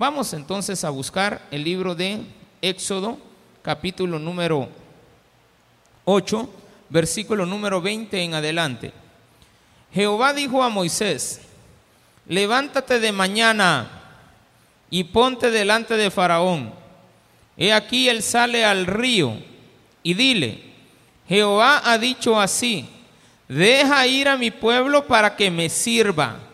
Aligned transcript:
Vamos 0.00 0.32
entonces 0.32 0.84
a 0.84 0.90
buscar 0.90 1.42
el 1.50 1.64
libro 1.64 1.92
de 1.92 2.20
Éxodo, 2.62 3.18
capítulo 3.62 4.20
número 4.20 4.68
8, 6.04 6.48
versículo 6.88 7.44
número 7.44 7.82
20 7.82 8.22
en 8.22 8.34
adelante. 8.34 8.92
Jehová 9.92 10.34
dijo 10.34 10.62
a 10.62 10.68
Moisés, 10.68 11.40
levántate 12.28 13.00
de 13.00 13.10
mañana 13.10 13.90
y 14.88 15.02
ponte 15.02 15.50
delante 15.50 15.96
de 15.96 16.12
Faraón. 16.12 16.72
He 17.56 17.72
aquí 17.72 18.08
él 18.08 18.22
sale 18.22 18.64
al 18.64 18.86
río 18.86 19.36
y 20.04 20.14
dile, 20.14 20.62
Jehová 21.26 21.82
ha 21.84 21.98
dicho 21.98 22.40
así, 22.40 22.88
deja 23.48 24.06
ir 24.06 24.28
a 24.28 24.36
mi 24.36 24.52
pueblo 24.52 25.08
para 25.08 25.34
que 25.34 25.50
me 25.50 25.68
sirva 25.68 26.47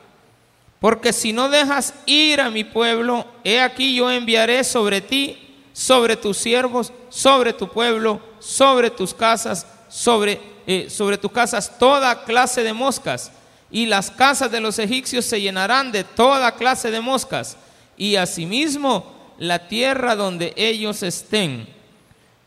porque 0.85 1.15
si 1.15 1.33
no 1.33 1.49
dejas 1.49 1.95
ir 2.05 2.43
a 2.43 2.51
mi 2.51 2.63
pueblo, 2.63 3.25
he 3.43 3.59
aquí 3.59 3.95
yo 3.95 4.11
enviaré 4.11 4.63
sobre 4.65 5.01
ti, 5.01 5.39
sobre 5.73 6.15
tus 6.15 6.37
siervos, 6.37 6.93
sobre 7.09 7.55
tu 7.55 7.71
pueblo, 7.71 8.21
sobre 8.39 8.91
tus 8.91 9.15
casas, 9.15 9.67
sobre, 9.89 10.39
eh, 10.67 10.91
sobre 10.91 11.17
tus 11.17 11.33
casas 11.33 11.79
toda 11.79 12.25
clase 12.25 12.63
de 12.63 12.75
moscas. 12.75 13.33
Y 13.71 13.87
las 13.87 14.11
casas 14.11 14.51
de 14.51 14.61
los 14.61 14.79
egipcios 14.79 15.25
se 15.25 15.41
llenarán 15.41 15.91
de 15.91 16.05
toda 16.05 16.55
clase 16.55 16.91
de 16.91 17.01
moscas. 17.01 17.57
Y 17.97 18.17
asimismo 18.17 19.11
la 19.39 19.67
tierra 19.69 20.15
donde 20.15 20.53
ellos 20.55 21.03
estén. 21.03 21.67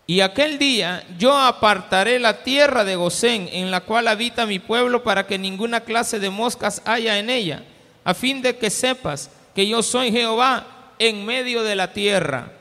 Y 0.05 0.19
aquel 0.19 0.59
día 0.59 1.03
yo 1.17 1.35
apartaré 1.35 2.19
la 2.19 2.43
tierra 2.43 2.83
de 2.83 2.97
Gosén, 2.97 3.49
en 3.51 3.71
la 3.71 3.81
cual 3.81 4.07
habita 4.07 4.45
mi 4.45 4.59
pueblo, 4.59 5.01
para 5.01 5.25
que 5.25 5.39
ninguna 5.39 5.79
clase 5.79 6.19
de 6.19 6.29
moscas 6.29 6.83
haya 6.85 7.17
en 7.17 7.31
ella 7.31 7.63
a 8.07 8.13
fin 8.13 8.41
de 8.41 8.55
que 8.55 8.69
sepas 8.69 9.29
que 9.53 9.67
yo 9.67 9.83
soy 9.83 10.13
Jehová 10.13 10.65
en 10.97 11.25
medio 11.25 11.61
de 11.61 11.75
la 11.75 11.91
tierra. 11.91 12.53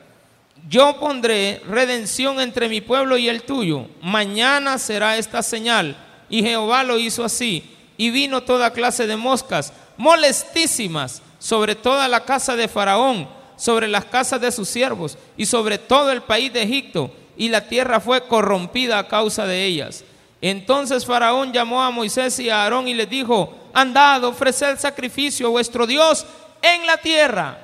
Yo 0.67 0.99
pondré 0.99 1.61
redención 1.69 2.41
entre 2.41 2.67
mi 2.67 2.81
pueblo 2.81 3.15
y 3.15 3.29
el 3.29 3.43
tuyo. 3.43 3.87
Mañana 4.01 4.77
será 4.77 5.17
esta 5.17 5.41
señal. 5.41 5.95
Y 6.29 6.43
Jehová 6.43 6.83
lo 6.83 6.99
hizo 6.99 7.23
así. 7.23 7.63
Y 7.95 8.09
vino 8.09 8.43
toda 8.43 8.73
clase 8.73 9.07
de 9.07 9.15
moscas, 9.15 9.71
molestísimas, 9.95 11.21
sobre 11.39 11.75
toda 11.75 12.09
la 12.09 12.25
casa 12.25 12.57
de 12.57 12.67
Faraón, 12.67 13.29
sobre 13.55 13.87
las 13.87 14.03
casas 14.03 14.41
de 14.41 14.51
sus 14.51 14.67
siervos 14.67 15.17
y 15.37 15.45
sobre 15.45 15.77
todo 15.77 16.11
el 16.11 16.23
país 16.23 16.51
de 16.51 16.63
Egipto. 16.63 17.09
Y 17.37 17.47
la 17.47 17.69
tierra 17.69 18.01
fue 18.01 18.27
corrompida 18.27 18.99
a 18.99 19.07
causa 19.07 19.45
de 19.45 19.63
ellas. 19.63 20.03
Entonces 20.41 21.05
Faraón 21.05 21.51
llamó 21.51 21.81
a 21.81 21.91
Moisés 21.91 22.39
y 22.39 22.49
a 22.49 22.63
Aarón 22.63 22.87
y 22.87 22.93
les 22.93 23.09
dijo, 23.09 23.53
andad, 23.73 24.23
ofreced 24.23 24.77
sacrificio 24.77 25.47
a 25.47 25.51
vuestro 25.51 25.87
Dios 25.87 26.25
en 26.61 26.85
la 26.85 26.97
tierra. 26.97 27.57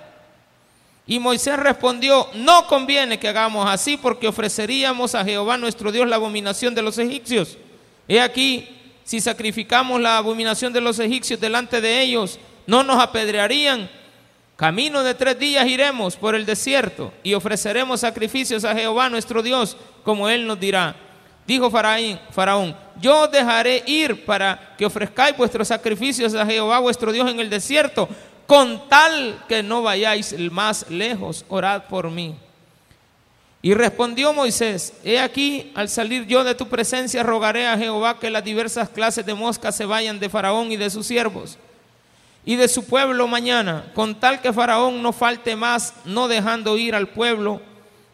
Y 1.05 1.19
Moisés 1.19 1.57
respondió, 1.57 2.29
no 2.33 2.65
conviene 2.67 3.19
que 3.19 3.27
hagamos 3.27 3.69
así 3.69 3.97
porque 3.97 4.27
ofreceríamos 4.27 5.15
a 5.15 5.25
Jehová 5.25 5.57
nuestro 5.57 5.91
Dios 5.91 6.07
la 6.07 6.15
abominación 6.15 6.73
de 6.73 6.81
los 6.81 6.97
egipcios. 6.97 7.57
He 8.07 8.21
aquí, 8.21 8.69
si 9.03 9.19
sacrificamos 9.19 9.99
la 9.99 10.17
abominación 10.17 10.71
de 10.71 10.81
los 10.81 10.99
egipcios 10.99 11.39
delante 11.39 11.81
de 11.81 12.01
ellos, 12.01 12.39
no 12.65 12.83
nos 12.83 13.01
apedrearían. 13.01 13.89
Camino 14.55 15.03
de 15.03 15.13
tres 15.13 15.37
días 15.37 15.67
iremos 15.67 16.15
por 16.15 16.35
el 16.35 16.45
desierto 16.45 17.11
y 17.21 17.33
ofreceremos 17.33 17.99
sacrificios 17.99 18.63
a 18.63 18.73
Jehová 18.73 19.09
nuestro 19.09 19.43
Dios, 19.43 19.75
como 20.03 20.29
Él 20.29 20.47
nos 20.47 20.59
dirá. 20.59 20.95
Dijo 21.45 21.69
Faraón, 21.69 22.75
yo 22.99 23.27
dejaré 23.27 23.83
ir 23.85 24.25
para 24.25 24.75
que 24.77 24.85
ofrezcáis 24.85 25.35
vuestros 25.35 25.67
sacrificios 25.67 26.33
a 26.35 26.45
Jehová 26.45 26.79
vuestro 26.79 27.11
Dios 27.11 27.29
en 27.29 27.39
el 27.39 27.49
desierto, 27.49 28.07
con 28.47 28.87
tal 28.87 29.43
que 29.47 29.61
no 29.63 29.81
vayáis 29.81 30.37
más 30.51 30.89
lejos, 30.89 31.45
orad 31.49 31.83
por 31.83 32.09
mí. 32.09 32.35
Y 33.61 33.73
respondió 33.73 34.33
Moisés, 34.33 34.93
he 35.03 35.19
aquí, 35.19 35.71
al 35.75 35.87
salir 35.87 36.25
yo 36.27 36.43
de 36.43 36.55
tu 36.55 36.67
presencia, 36.67 37.23
rogaré 37.23 37.67
a 37.67 37.77
Jehová 37.77 38.19
que 38.19 38.29
las 38.29 38.43
diversas 38.43 38.89
clases 38.89 39.25
de 39.25 39.33
moscas 39.33 39.75
se 39.75 39.85
vayan 39.85 40.19
de 40.19 40.29
Faraón 40.29 40.71
y 40.71 40.77
de 40.77 40.89
sus 40.89 41.07
siervos 41.07 41.57
y 42.45 42.55
de 42.55 42.67
su 42.67 42.85
pueblo 42.85 43.27
mañana, 43.27 43.85
con 43.93 44.19
tal 44.19 44.41
que 44.41 44.51
Faraón 44.51 45.01
no 45.01 45.13
falte 45.13 45.55
más, 45.55 45.93
no 46.05 46.27
dejando 46.27 46.77
ir 46.77 46.93
al 46.93 47.07
pueblo 47.07 47.61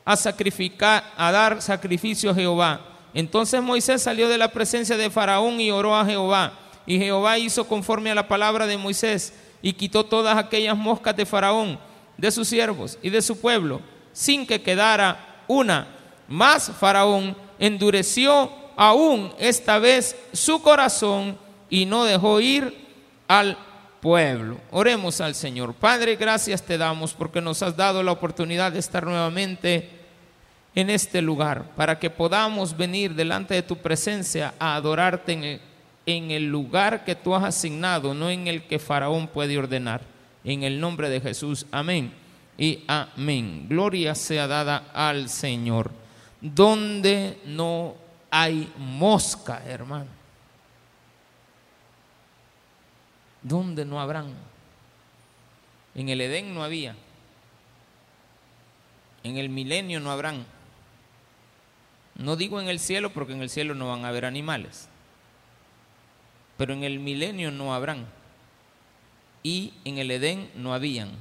a 0.05 0.15
sacrificar, 0.15 1.03
a 1.17 1.31
dar 1.31 1.61
sacrificio 1.61 2.31
a 2.31 2.35
Jehová. 2.35 2.88
Entonces 3.13 3.61
Moisés 3.61 4.01
salió 4.01 4.29
de 4.29 4.37
la 4.37 4.51
presencia 4.51 4.97
de 4.97 5.09
Faraón 5.09 5.59
y 5.59 5.71
oró 5.71 5.95
a 5.95 6.05
Jehová. 6.05 6.53
Y 6.85 6.97
Jehová 6.97 7.37
hizo 7.37 7.67
conforme 7.67 8.11
a 8.11 8.15
la 8.15 8.27
palabra 8.27 8.67
de 8.67 8.77
Moisés 8.77 9.33
y 9.61 9.73
quitó 9.73 10.05
todas 10.05 10.37
aquellas 10.37 10.77
moscas 10.77 11.15
de 11.15 11.25
Faraón, 11.25 11.79
de 12.17 12.31
sus 12.31 12.47
siervos 12.47 12.97
y 13.01 13.09
de 13.09 13.21
su 13.21 13.39
pueblo, 13.39 13.81
sin 14.13 14.45
que 14.45 14.61
quedara 14.61 15.43
una. 15.47 15.87
Más 16.27 16.71
Faraón 16.79 17.35
endureció 17.57 18.51
aún 18.75 19.33
esta 19.39 19.79
vez 19.79 20.15
su 20.31 20.61
corazón 20.61 21.37
y 21.69 21.85
no 21.85 22.05
dejó 22.05 22.39
ir 22.39 22.87
al 23.27 23.57
pueblo. 24.01 24.57
Oremos 24.71 25.21
al 25.21 25.35
Señor. 25.35 25.73
Padre, 25.73 26.15
gracias 26.15 26.63
te 26.63 26.77
damos 26.77 27.13
porque 27.13 27.41
nos 27.41 27.61
has 27.61 27.75
dado 27.75 28.01
la 28.03 28.11
oportunidad 28.11 28.71
de 28.71 28.79
estar 28.79 29.05
nuevamente 29.05 29.98
en 30.79 30.89
este 30.89 31.21
lugar, 31.21 31.71
para 31.75 31.99
que 31.99 32.09
podamos 32.09 32.75
venir 32.75 33.13
delante 33.13 33.53
de 33.53 33.63
tu 33.63 33.77
presencia 33.77 34.53
a 34.59 34.75
adorarte 34.75 35.59
en 36.05 36.31
el, 36.31 36.45
lugar 36.45 37.03
que 37.03 37.15
tú 37.15 37.35
has 37.35 37.43
asignado, 37.43 38.13
no 38.13 38.29
en 38.29 38.47
el 38.47 38.63
que 38.63 38.79
Faraón 38.79 39.27
puede 39.27 39.57
ordenar. 39.57 40.01
En 40.43 40.63
el 40.63 40.79
nombre 40.79 41.09
de 41.09 41.19
Jesús, 41.19 41.65
amén 41.71 42.13
y 42.57 42.83
amén. 42.87 43.67
Gloria 43.67 44.15
sea 44.15 44.47
dada 44.47 44.89
al 44.93 45.29
Señor. 45.29 45.91
Donde 46.41 47.39
no 47.45 47.95
hay 48.31 48.71
mosca, 48.77 49.61
hermano. 49.65 50.07
Donde 53.41 53.85
no 53.85 53.99
habrán. 53.99 54.33
En 55.93 56.09
el 56.09 56.21
Edén 56.21 56.53
no 56.53 56.63
había. 56.63 56.95
En 59.23 59.37
el 59.37 59.49
milenio 59.49 59.99
no 59.99 60.11
habrán. 60.11 60.45
No 62.19 62.35
digo 62.35 62.59
en 62.59 62.67
el 62.67 62.79
cielo 62.79 63.11
porque 63.11 63.33
en 63.33 63.41
el 63.41 63.49
cielo 63.49 63.73
no 63.75 63.87
van 63.87 64.03
a 64.03 64.09
haber 64.09 64.25
animales, 64.25 64.89
pero 66.57 66.73
en 66.73 66.83
el 66.83 66.99
milenio 66.99 67.49
no 67.49 67.73
habrán. 67.73 68.05
Y 69.41 69.73
en 69.85 69.97
el 69.99 70.11
Edén 70.11 70.51
no 70.53 70.73
habían. 70.73 71.11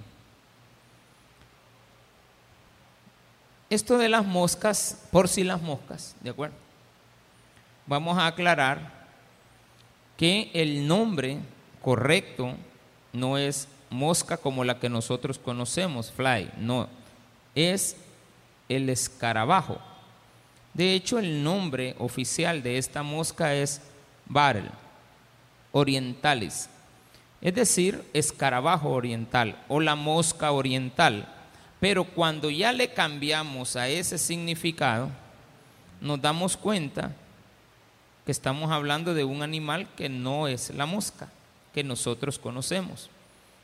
Esto 3.70 3.96
de 3.96 4.08
las 4.08 4.26
moscas, 4.26 5.06
por 5.12 5.28
si 5.28 5.44
las 5.44 5.62
moscas, 5.62 6.16
¿de 6.20 6.30
acuerdo? 6.30 6.56
Vamos 7.86 8.18
a 8.18 8.26
aclarar 8.26 9.06
que 10.16 10.50
el 10.52 10.88
nombre 10.88 11.38
correcto 11.80 12.56
no 13.12 13.38
es 13.38 13.68
mosca 13.88 14.36
como 14.36 14.64
la 14.64 14.80
que 14.80 14.88
nosotros 14.88 15.38
conocemos, 15.38 16.10
fly, 16.10 16.50
no, 16.58 16.88
es 17.54 17.96
el 18.68 18.88
escarabajo. 18.90 19.78
De 20.74 20.94
hecho, 20.94 21.18
el 21.18 21.42
nombre 21.42 21.96
oficial 21.98 22.62
de 22.62 22.78
esta 22.78 23.02
mosca 23.02 23.54
es 23.54 23.80
Barel 24.26 24.70
orientalis, 25.72 26.68
es 27.40 27.54
decir, 27.54 28.04
escarabajo 28.12 28.90
oriental 28.90 29.62
o 29.68 29.80
la 29.80 29.94
mosca 29.94 30.52
oriental. 30.52 31.34
Pero 31.80 32.04
cuando 32.04 32.50
ya 32.50 32.72
le 32.72 32.92
cambiamos 32.92 33.76
a 33.76 33.88
ese 33.88 34.18
significado, 34.18 35.08
nos 36.00 36.20
damos 36.20 36.56
cuenta 36.56 37.12
que 38.26 38.32
estamos 38.32 38.70
hablando 38.70 39.14
de 39.14 39.24
un 39.24 39.42
animal 39.42 39.88
que 39.96 40.08
no 40.08 40.48
es 40.48 40.70
la 40.70 40.86
mosca 40.86 41.28
que 41.72 41.84
nosotros 41.84 42.38
conocemos. 42.38 43.08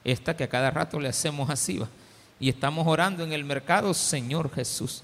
Esta 0.05 0.37
que 0.37 0.45
a 0.45 0.49
cada 0.49 0.71
rato 0.71 1.01
le 1.01 1.09
hacemos 1.09 1.51
así, 1.51 1.81
y 2.39 2.49
estamos 2.49 2.87
orando 2.87 3.25
en 3.25 3.33
el 3.33 3.45
mercado, 3.45 3.95
Señor 3.95 4.53
Jesús 4.55 5.03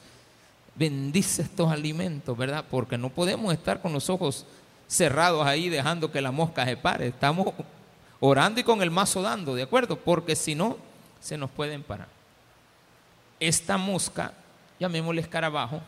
bendice 0.80 1.42
estos 1.42 1.70
alimentos, 1.70 2.34
¿verdad? 2.38 2.64
Porque 2.70 2.96
no 2.96 3.10
podemos 3.10 3.52
estar 3.52 3.82
con 3.82 3.92
los 3.92 4.08
ojos 4.08 4.46
cerrados 4.88 5.46
ahí 5.46 5.68
dejando 5.68 6.10
que 6.10 6.22
la 6.22 6.32
mosca 6.32 6.64
se 6.64 6.74
pare. 6.74 7.08
Estamos 7.08 7.52
orando 8.18 8.60
y 8.60 8.64
con 8.64 8.80
el 8.80 8.90
mazo 8.90 9.20
dando, 9.20 9.54
¿de 9.54 9.62
acuerdo? 9.62 9.96
Porque 9.96 10.34
si 10.34 10.54
no, 10.54 10.78
se 11.20 11.36
nos 11.36 11.50
pueden 11.50 11.82
parar. 11.82 12.08
Esta 13.38 13.76
mosca, 13.76 14.32
llamémosle 14.78 15.20
escarabajo, 15.20 15.82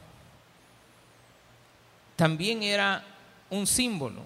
también 2.15 2.63
era 2.63 3.03
un 3.49 3.67
símbolo 3.67 4.21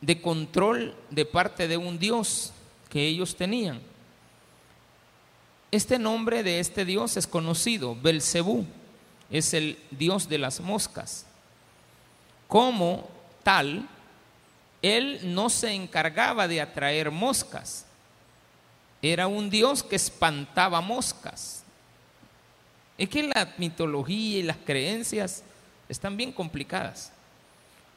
de 0.00 0.22
control 0.22 0.94
de 1.10 1.24
parte 1.24 1.66
de 1.66 1.76
un 1.76 1.98
Dios 1.98 2.52
que 2.88 3.04
ellos 3.08 3.34
tenían. 3.34 3.80
Este 5.70 5.98
nombre 5.98 6.42
de 6.42 6.60
este 6.60 6.84
dios 6.84 7.16
es 7.16 7.26
conocido, 7.26 7.94
Belcebú, 7.94 8.64
es 9.30 9.52
el 9.52 9.78
dios 9.90 10.28
de 10.28 10.38
las 10.38 10.60
moscas. 10.60 11.26
Como 12.46 13.08
tal, 13.42 13.86
él 14.80 15.20
no 15.34 15.50
se 15.50 15.72
encargaba 15.72 16.48
de 16.48 16.62
atraer 16.62 17.10
moscas, 17.10 17.84
era 19.02 19.26
un 19.26 19.50
dios 19.50 19.82
que 19.82 19.96
espantaba 19.96 20.80
moscas. 20.80 21.62
Es 22.96 23.08
que 23.08 23.22
la 23.22 23.54
mitología 23.58 24.38
y 24.38 24.42
las 24.42 24.56
creencias 24.56 25.44
están 25.88 26.16
bien 26.16 26.32
complicadas. 26.32 27.12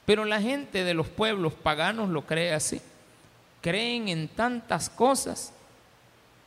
Pero 0.06 0.26
la 0.26 0.42
gente 0.42 0.84
de 0.84 0.94
los 0.94 1.08
pueblos 1.08 1.54
paganos 1.54 2.10
lo 2.10 2.26
cree 2.28 2.54
así. 2.54 2.82
Creen 3.62 4.10
en 4.10 4.28
tantas 4.28 4.90
cosas 4.90 5.54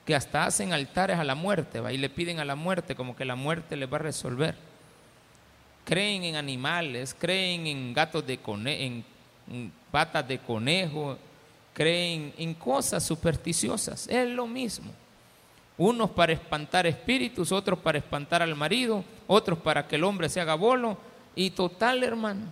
que 0.05 0.15
hasta 0.15 0.45
hacen 0.45 0.73
altares 0.73 1.19
a 1.19 1.25
la 1.25 1.35
muerte, 1.35 1.81
¿va? 1.81 1.93
y 1.93 1.99
le 1.99 2.11
piden 2.11 2.41
a 2.41 2.45
la 2.45 2.56
muerte 2.56 2.95
como 2.95 3.17
que 3.17 3.25
la 3.25 3.37
muerte 3.37 3.77
les 3.77 3.91
va 3.91 3.97
a 3.97 4.01
resolver. 4.01 4.55
Creen 5.85 6.25
en 6.25 6.37
animales, 6.37 7.15
creen 7.19 7.67
en 7.67 7.93
gatos 7.95 8.27
de 8.27 8.39
conejo, 8.39 8.83
en 8.83 9.73
patas 9.91 10.27
de 10.27 10.39
conejo, 10.39 11.19
creen 11.75 12.33
en 12.39 12.55
cosas 12.55 13.05
supersticiosas. 13.05 14.09
Es 14.09 14.29
lo 14.29 14.47
mismo. 14.47 14.93
Unos 15.77 16.11
para 16.11 16.33
espantar 16.33 16.87
espíritus, 16.87 17.50
otros 17.50 17.79
para 17.81 17.99
espantar 17.99 18.41
al 18.41 18.55
marido, 18.55 19.05
otros 19.27 19.59
para 19.59 19.87
que 19.87 19.97
el 19.97 20.05
hombre 20.05 20.29
se 20.29 20.41
haga 20.41 20.55
bolo. 20.55 20.97
Y 21.35 21.50
total, 21.50 22.03
hermano, 22.05 22.47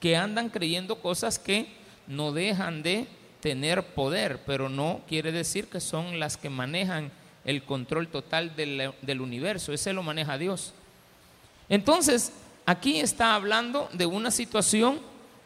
que 0.00 0.16
andan 0.16 0.50
creyendo 0.50 1.00
cosas 1.00 1.38
que 1.38 1.68
no 2.06 2.32
dejan 2.32 2.82
de 2.82 3.06
tener 3.44 3.84
poder, 3.88 4.40
pero 4.46 4.70
no 4.70 5.02
quiere 5.06 5.30
decir 5.30 5.68
que 5.68 5.78
son 5.78 6.18
las 6.18 6.38
que 6.38 6.48
manejan 6.48 7.12
el 7.44 7.62
control 7.62 8.08
total 8.08 8.56
del, 8.56 8.94
del 9.02 9.20
universo. 9.20 9.74
Ese 9.74 9.92
lo 9.92 10.02
maneja 10.02 10.38
Dios. 10.38 10.72
Entonces, 11.68 12.32
aquí 12.64 13.00
está 13.00 13.34
hablando 13.34 13.90
de 13.92 14.06
una 14.06 14.30
situación 14.30 14.98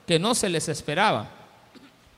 que 0.06 0.20
no 0.20 0.36
se 0.36 0.48
les 0.48 0.68
esperaba. 0.68 1.28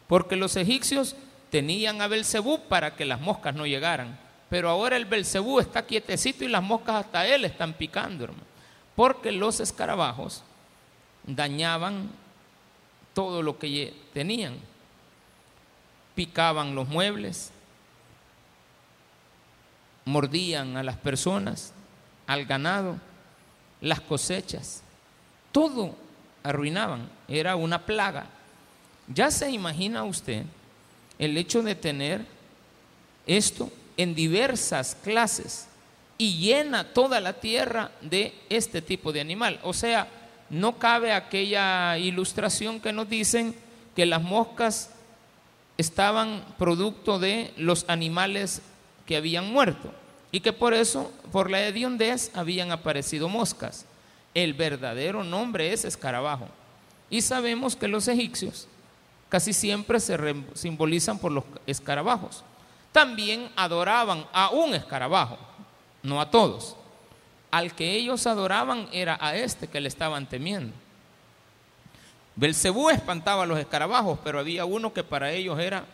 Porque 0.06 0.37
los 0.37 0.55
egipcios 0.56 1.17
tenían 1.49 2.03
a 2.03 2.09
Belcebú 2.09 2.61
para 2.69 2.94
que 2.94 3.06
las 3.06 3.19
moscas 3.19 3.55
no 3.55 3.67
llegaran. 3.67 4.21
Pero 4.50 4.69
ahora 4.69 4.99
el 4.99 5.06
Belcebú 5.06 5.61
está 5.61 5.87
quietecito 5.87 6.44
y 6.44 6.49
las 6.49 6.62
moscas 6.62 7.06
hasta 7.06 7.26
él 7.26 7.47
están 7.47 7.73
picando. 7.73 8.29
Porque 8.94 9.33
los 9.33 9.61
escarabajos 9.61 10.43
dañaban 11.25 12.11
todo 13.15 13.41
lo 13.41 13.59
que 13.59 13.94
tenían. 14.12 14.69
Picaban 16.21 16.75
los 16.75 16.87
muebles, 16.87 17.51
mordían 20.05 20.77
a 20.77 20.83
las 20.83 20.99
personas, 20.99 21.73
al 22.27 22.45
ganado, 22.45 22.99
las 23.81 24.03
cosechas. 24.03 24.83
Todo 25.51 25.97
arruinaban. 26.43 27.09
Era 27.27 27.57
una 27.57 27.87
plaga. 27.87 28.27
Ya 29.09 29.31
se 29.31 29.51
imagina 29.51 30.05
usted 30.05 30.45
el 31.19 31.39
hecho 31.39 31.63
de 31.63 31.75
tener 31.75 32.27
esto 33.27 33.73
en 33.97 34.15
diversas 34.15 34.95
clases 35.03 35.69
y 36.19 36.37
llena 36.37 36.93
toda 36.93 37.19
la 37.21 37.33
tierra 37.33 37.93
de 38.03 38.35
este 38.51 38.83
tipo 38.83 39.11
de 39.11 39.23
animal. 39.23 39.59
O 39.63 39.73
sea, 39.73 40.07
no 40.51 40.79
cabe 40.79 41.15
aquella 41.15 41.97
ilustración 41.97 42.79
que 42.79 42.93
nos 42.93 43.09
dicen 43.09 43.55
que 43.97 44.05
las 44.05 44.21
moscas 44.21 44.91
estaban 45.81 46.44
producto 46.59 47.19
de 47.19 47.53
los 47.56 47.85
animales 47.88 48.62
que 49.06 49.17
habían 49.17 49.50
muerto 49.50 49.93
y 50.31 50.41
que 50.41 50.53
por 50.53 50.75
eso, 50.75 51.11
por 51.32 51.50
la 51.50 51.67
hediondez, 51.67 52.31
habían 52.35 52.71
aparecido 52.71 53.29
moscas. 53.29 53.87
El 54.35 54.55
verdadero 54.55 55.25
nombre 55.25 55.73
es 55.73 55.85
escarabajo. 55.85 56.47
Y 57.09 57.23
sabemos 57.23 57.75
que 57.75 57.88
los 57.88 58.06
egipcios 58.06 58.69
casi 59.29 59.53
siempre 59.53 59.99
se 59.99 60.17
simbolizan 60.55 61.19
por 61.19 61.32
los 61.32 61.44
escarabajos. 61.67 62.44
También 62.93 63.50
adoraban 63.56 64.26
a 64.33 64.50
un 64.50 64.75
escarabajo, 64.75 65.38
no 66.03 66.21
a 66.21 66.31
todos. 66.31 66.76
Al 67.50 67.75
que 67.75 67.94
ellos 67.94 68.26
adoraban 68.26 68.88
era 68.93 69.19
a 69.21 69.35
este 69.35 69.67
que 69.67 69.81
le 69.81 69.88
estaban 69.88 70.29
temiendo. 70.29 70.75
Belcebú 72.41 72.89
espantaba 72.89 73.43
a 73.43 73.47
los 73.47 73.59
escarabajos, 73.59 74.19
pero 74.25 74.39
había 74.39 74.65
uno 74.65 74.95
que 74.95 75.05
para 75.05 75.31
ellos 75.31 75.61
era 75.61 75.85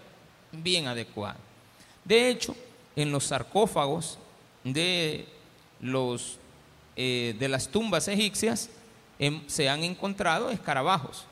bien 0.53 0.87
adecuado. 0.87 1.41
De 2.05 2.31
hecho, 2.31 2.55
en 2.95 3.11
los 3.11 3.25
sarcófagos 3.25 4.17
de, 4.63 5.27
eh, 6.95 7.37
las 7.41 7.67
tumbas 7.67 8.07
egipcias 8.07 8.71
em, 9.19 9.43
se 9.49 9.69
han 9.69 9.83
encontrado 9.83 10.49
escarabajos. 10.51 11.25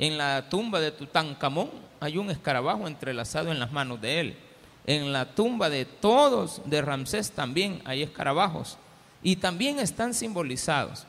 En 0.00 0.18
la 0.18 0.48
tumba 0.48 0.80
de 0.80 0.90
Tutankamón 0.90 1.70
hay 2.00 2.18
un 2.18 2.28
escarabajo 2.28 2.88
entrelazado 2.88 3.52
en 3.52 3.60
las 3.60 3.70
manos 3.70 4.00
de 4.00 4.18
él. 4.18 4.36
En 4.84 5.12
la 5.12 5.32
tumba 5.32 5.70
de 5.70 5.84
todos 5.84 6.60
de 6.64 6.82
Ramsés 6.82 7.30
también 7.30 7.80
hay 7.84 8.02
escarabajos 8.02 8.78
y 9.22 9.36
también 9.36 9.78
están 9.78 10.12
simbolizados. 10.12 11.06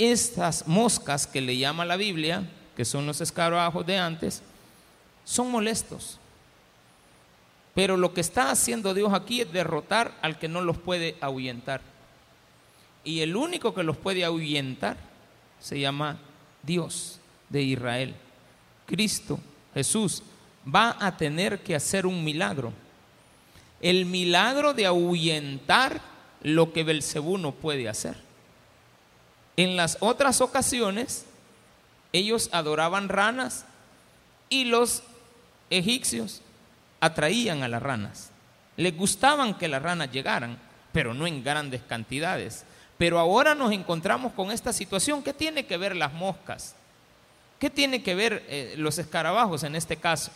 Estas 0.00 0.66
moscas 0.66 1.26
que 1.26 1.42
le 1.42 1.58
llama 1.58 1.84
la 1.84 1.96
Biblia, 1.96 2.48
que 2.74 2.86
son 2.86 3.06
los 3.06 3.20
escarabajos 3.20 3.84
de 3.84 3.98
antes, 3.98 4.42
son 5.24 5.50
molestos. 5.50 6.18
Pero 7.74 7.98
lo 7.98 8.14
que 8.14 8.22
está 8.22 8.50
haciendo 8.50 8.94
Dios 8.94 9.12
aquí 9.12 9.42
es 9.42 9.52
derrotar 9.52 10.16
al 10.22 10.38
que 10.38 10.48
no 10.48 10.62
los 10.62 10.78
puede 10.78 11.16
ahuyentar. 11.20 11.82
Y 13.04 13.20
el 13.20 13.36
único 13.36 13.74
que 13.74 13.82
los 13.82 13.98
puede 13.98 14.24
ahuyentar 14.24 14.96
se 15.60 15.78
llama 15.78 16.18
Dios 16.62 17.20
de 17.50 17.60
Israel. 17.60 18.14
Cristo, 18.86 19.38
Jesús, 19.74 20.22
va 20.66 20.96
a 20.98 21.14
tener 21.14 21.62
que 21.62 21.74
hacer 21.74 22.06
un 22.06 22.24
milagro. 22.24 22.72
El 23.82 24.06
milagro 24.06 24.72
de 24.72 24.86
ahuyentar 24.86 26.00
lo 26.42 26.72
que 26.72 26.84
Belcebú 26.84 27.36
no 27.36 27.52
puede 27.52 27.86
hacer. 27.86 28.29
En 29.60 29.76
las 29.76 29.98
otras 30.00 30.40
ocasiones, 30.40 31.26
ellos 32.14 32.48
adoraban 32.50 33.10
ranas 33.10 33.66
y 34.48 34.64
los 34.64 35.02
egipcios 35.68 36.40
atraían 36.98 37.62
a 37.62 37.68
las 37.68 37.82
ranas. 37.82 38.30
Les 38.78 38.96
gustaban 38.96 39.52
que 39.52 39.68
las 39.68 39.82
ranas 39.82 40.10
llegaran, 40.10 40.58
pero 40.92 41.12
no 41.12 41.26
en 41.26 41.44
grandes 41.44 41.82
cantidades. 41.82 42.64
Pero 42.96 43.18
ahora 43.18 43.54
nos 43.54 43.70
encontramos 43.72 44.32
con 44.32 44.50
esta 44.50 44.72
situación. 44.72 45.22
¿Qué 45.22 45.34
tiene 45.34 45.66
que 45.66 45.76
ver 45.76 45.94
las 45.94 46.14
moscas? 46.14 46.74
¿Qué 47.58 47.68
tiene 47.68 48.02
que 48.02 48.14
ver 48.14 48.42
eh, 48.48 48.76
los 48.78 48.96
escarabajos 48.96 49.62
en 49.62 49.76
este 49.76 49.98
caso? 49.98 50.30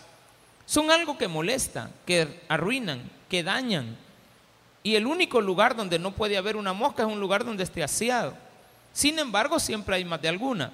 Son 0.67 0.91
algo 0.91 1.17
que 1.17 1.29
molesta, 1.29 1.88
que 2.05 2.43
arruinan, 2.50 3.11
que 3.31 3.43
dañan. 3.43 3.97
Y 4.82 4.97
el 4.97 5.06
único 5.06 5.41
lugar 5.41 5.75
donde 5.76 5.99
no 5.99 6.11
puede 6.11 6.37
haber 6.37 6.56
una 6.56 6.75
mosca 6.75 7.05
es 7.05 7.09
un 7.09 7.21
lugar 7.21 7.43
donde 7.47 7.64
esté 7.64 7.83
aseado. 7.83 8.43
Sin 8.94 9.18
embargo, 9.18 9.58
siempre 9.58 9.96
hay 9.96 10.06
más 10.06 10.22
de 10.22 10.28
alguna. 10.28 10.72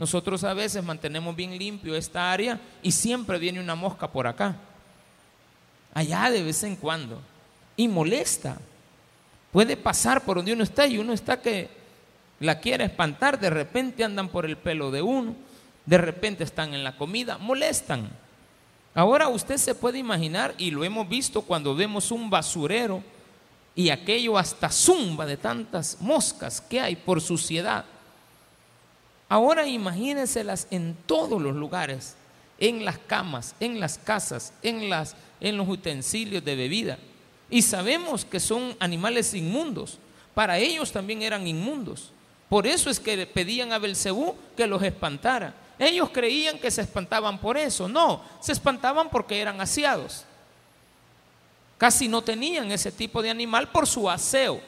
Nosotros 0.00 0.42
a 0.42 0.52
veces 0.52 0.82
mantenemos 0.82 1.36
bien 1.36 1.56
limpio 1.56 1.94
esta 1.94 2.32
área 2.32 2.58
y 2.82 2.90
siempre 2.90 3.38
viene 3.38 3.60
una 3.60 3.76
mosca 3.76 4.10
por 4.10 4.26
acá. 4.26 4.56
Allá 5.94 6.28
de 6.28 6.42
vez 6.42 6.64
en 6.64 6.74
cuando. 6.74 7.20
Y 7.76 7.86
molesta. 7.86 8.58
Puede 9.52 9.76
pasar 9.76 10.24
por 10.24 10.38
donde 10.38 10.54
uno 10.54 10.64
está 10.64 10.88
y 10.88 10.98
uno 10.98 11.12
está 11.12 11.40
que 11.40 11.70
la 12.40 12.58
quiere 12.58 12.82
espantar. 12.82 13.38
De 13.38 13.50
repente 13.50 14.02
andan 14.02 14.28
por 14.28 14.44
el 14.44 14.56
pelo 14.56 14.90
de 14.90 15.02
uno 15.02 15.36
de 15.86 15.98
repente 15.98 16.44
están 16.44 16.72
en 16.74 16.84
la 16.84 16.96
comida, 16.96 17.36
molestan. 17.38 18.08
Ahora 18.94 19.28
usted 19.28 19.56
se 19.56 19.74
puede 19.74 19.98
imaginar, 19.98 20.54
y 20.56 20.70
lo 20.70 20.84
hemos 20.84 21.08
visto 21.08 21.42
cuando 21.42 21.74
vemos 21.74 22.10
un 22.10 22.30
basurero 22.30 23.02
y 23.74 23.90
aquello 23.90 24.36
hasta 24.36 24.70
zumba 24.70 25.26
de 25.26 25.36
tantas 25.36 25.98
moscas 26.00 26.60
que 26.60 26.80
hay 26.80 26.96
por 26.96 27.20
suciedad. 27.20 27.84
Ahora 29.28 29.66
imagínenselas 29.66 30.66
en 30.70 30.96
todos 31.06 31.40
los 31.40 31.54
lugares, 31.54 32.16
en 32.58 32.84
las 32.84 32.98
camas, 32.98 33.54
en 33.60 33.78
las 33.78 33.96
casas, 33.96 34.52
en, 34.62 34.90
las, 34.90 35.14
en 35.40 35.56
los 35.56 35.68
utensilios 35.68 36.44
de 36.44 36.56
bebida. 36.56 36.98
Y 37.48 37.62
sabemos 37.62 38.24
que 38.24 38.40
son 38.40 38.76
animales 38.80 39.34
inmundos. 39.34 39.98
Para 40.34 40.58
ellos 40.58 40.92
también 40.92 41.22
eran 41.22 41.46
inmundos. 41.46 42.12
Por 42.48 42.66
eso 42.66 42.90
es 42.90 42.98
que 42.98 43.26
pedían 43.26 43.72
a 43.72 43.78
Belcebú 43.78 44.34
que 44.56 44.66
los 44.66 44.82
espantara. 44.82 45.54
Ellos 45.78 46.10
creían 46.10 46.58
que 46.58 46.70
se 46.70 46.82
espantaban 46.82 47.38
por 47.38 47.56
eso. 47.56 47.88
No, 47.88 48.22
se 48.40 48.52
espantaban 48.52 49.08
porque 49.08 49.40
eran 49.40 49.60
aseados. 49.60 50.24
Casi 51.80 52.08
no 52.08 52.20
tenían 52.20 52.70
ese 52.72 52.92
tipo 52.92 53.22
de 53.22 53.30
animal 53.30 53.70
por 53.70 53.86
su 53.86 54.10
aseo, 54.10 54.60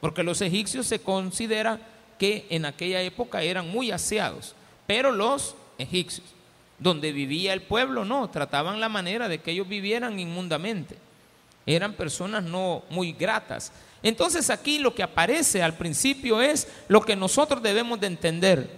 porque 0.00 0.22
los 0.22 0.40
egipcios 0.40 0.86
se 0.86 0.98
considera 0.98 1.78
que 2.18 2.46
en 2.48 2.64
aquella 2.64 3.02
época 3.02 3.42
eran 3.42 3.68
muy 3.68 3.90
aseados, 3.90 4.54
pero 4.86 5.12
los 5.12 5.54
egipcios, 5.76 6.26
donde 6.78 7.12
vivía 7.12 7.52
el 7.52 7.60
pueblo, 7.60 8.06
no, 8.06 8.30
trataban 8.30 8.80
la 8.80 8.88
manera 8.88 9.28
de 9.28 9.38
que 9.42 9.50
ellos 9.50 9.68
vivieran 9.68 10.18
inmundamente. 10.18 10.96
Eran 11.66 11.92
personas 11.92 12.42
no 12.42 12.84
muy 12.88 13.12
gratas. 13.12 13.70
Entonces 14.02 14.48
aquí 14.48 14.78
lo 14.78 14.94
que 14.94 15.02
aparece 15.02 15.62
al 15.62 15.74
principio 15.74 16.40
es 16.40 16.68
lo 16.88 17.02
que 17.02 17.16
nosotros 17.16 17.62
debemos 17.62 18.00
de 18.00 18.06
entender 18.06 18.70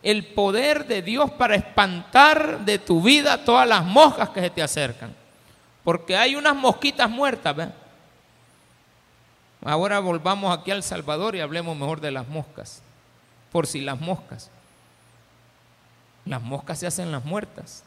el 0.00 0.26
poder 0.26 0.86
de 0.86 1.02
Dios 1.02 1.28
para 1.32 1.56
espantar 1.56 2.64
de 2.64 2.78
tu 2.78 3.02
vida 3.02 3.44
todas 3.44 3.66
las 3.66 3.84
moscas 3.84 4.28
que 4.28 4.42
se 4.42 4.50
te 4.50 4.62
acercan. 4.62 5.25
Porque 5.86 6.16
hay 6.16 6.34
unas 6.34 6.56
mosquitas 6.56 7.08
muertas. 7.08 7.54
¿ve? 7.54 7.68
Ahora 9.64 10.00
volvamos 10.00 10.52
aquí 10.52 10.72
al 10.72 10.82
Salvador 10.82 11.36
y 11.36 11.40
hablemos 11.40 11.76
mejor 11.76 12.00
de 12.00 12.10
las 12.10 12.26
moscas. 12.26 12.82
Por 13.52 13.68
si 13.68 13.80
las 13.80 14.00
moscas. 14.00 14.50
Las 16.24 16.42
moscas 16.42 16.80
se 16.80 16.88
hacen 16.88 17.12
las 17.12 17.24
muertas. 17.24 17.84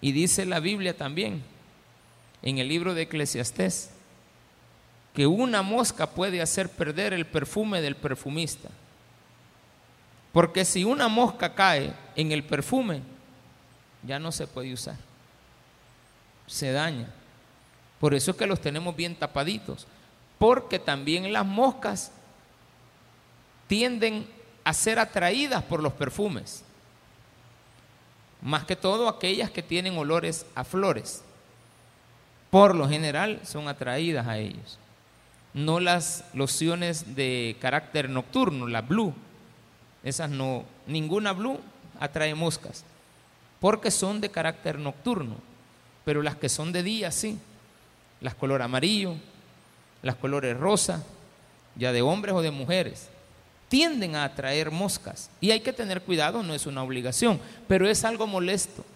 Y 0.00 0.12
dice 0.12 0.46
la 0.46 0.58
Biblia 0.58 0.96
también, 0.96 1.44
en 2.40 2.56
el 2.56 2.68
libro 2.68 2.94
de 2.94 3.02
Eclesiastés, 3.02 3.90
que 5.12 5.26
una 5.26 5.60
mosca 5.60 6.06
puede 6.06 6.40
hacer 6.40 6.70
perder 6.70 7.12
el 7.12 7.26
perfume 7.26 7.82
del 7.82 7.94
perfumista. 7.94 8.70
Porque 10.32 10.64
si 10.64 10.82
una 10.84 11.08
mosca 11.08 11.54
cae 11.54 11.92
en 12.16 12.32
el 12.32 12.42
perfume, 12.42 13.02
ya 14.02 14.18
no 14.18 14.32
se 14.32 14.46
puede 14.46 14.72
usar. 14.72 15.07
Se 16.48 16.72
daña. 16.72 17.06
Por 18.00 18.14
eso 18.14 18.32
es 18.32 18.36
que 18.36 18.46
los 18.46 18.60
tenemos 18.60 18.96
bien 18.96 19.14
tapaditos. 19.14 19.86
Porque 20.38 20.80
también 20.80 21.32
las 21.32 21.46
moscas 21.46 22.10
tienden 23.68 24.26
a 24.64 24.72
ser 24.72 24.98
atraídas 24.98 25.62
por 25.62 25.82
los 25.82 25.92
perfumes. 25.92 26.64
Más 28.40 28.64
que 28.64 28.76
todo 28.76 29.08
aquellas 29.08 29.50
que 29.50 29.62
tienen 29.62 29.96
olores 29.96 30.46
a 30.54 30.64
flores. 30.64 31.22
Por 32.50 32.74
lo 32.74 32.88
general 32.88 33.40
son 33.44 33.68
atraídas 33.68 34.26
a 34.26 34.38
ellos. 34.38 34.78
No 35.54 35.80
las 35.80 36.24
lociones 36.34 37.14
de 37.14 37.56
carácter 37.60 38.08
nocturno, 38.08 38.66
la 38.66 38.82
blue. 38.82 39.14
Esas 40.02 40.30
no, 40.30 40.64
ninguna 40.86 41.32
blue 41.32 41.60
atrae 41.98 42.34
moscas. 42.34 42.84
Porque 43.60 43.90
son 43.90 44.20
de 44.20 44.30
carácter 44.30 44.78
nocturno. 44.78 45.47
Pero 46.08 46.22
las 46.22 46.36
que 46.36 46.48
son 46.48 46.72
de 46.72 46.82
día 46.82 47.12
sí. 47.12 47.36
Las 48.22 48.34
color 48.34 48.62
amarillo, 48.62 49.14
las 50.00 50.14
colores 50.14 50.56
rosa, 50.56 51.04
ya 51.76 51.92
de 51.92 52.00
hombres 52.00 52.34
o 52.34 52.40
de 52.40 52.50
mujeres 52.50 53.08
tienden 53.68 54.16
a 54.16 54.24
atraer 54.24 54.70
moscas. 54.70 55.28
Y 55.38 55.50
hay 55.50 55.60
que 55.60 55.70
tener 55.70 56.00
cuidado, 56.00 56.42
no 56.42 56.54
es 56.54 56.64
una 56.64 56.82
obligación, 56.82 57.38
pero 57.66 57.86
es 57.86 58.06
algo 58.06 58.26
molesto. 58.26 58.86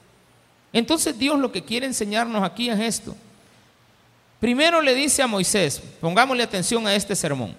Entonces 0.72 1.18
Dios 1.18 1.38
lo 1.38 1.52
que 1.52 1.62
quiere 1.62 1.84
enseñarnos 1.84 2.42
aquí 2.42 2.70
es 2.70 2.80
esto. 2.80 3.14
Primero 4.40 4.80
le 4.80 4.94
dice 4.94 5.20
a 5.20 5.26
Moisés, 5.26 5.82
pongámosle 6.00 6.42
atención 6.42 6.86
a 6.86 6.94
este 6.94 7.14
sermón, 7.14 7.54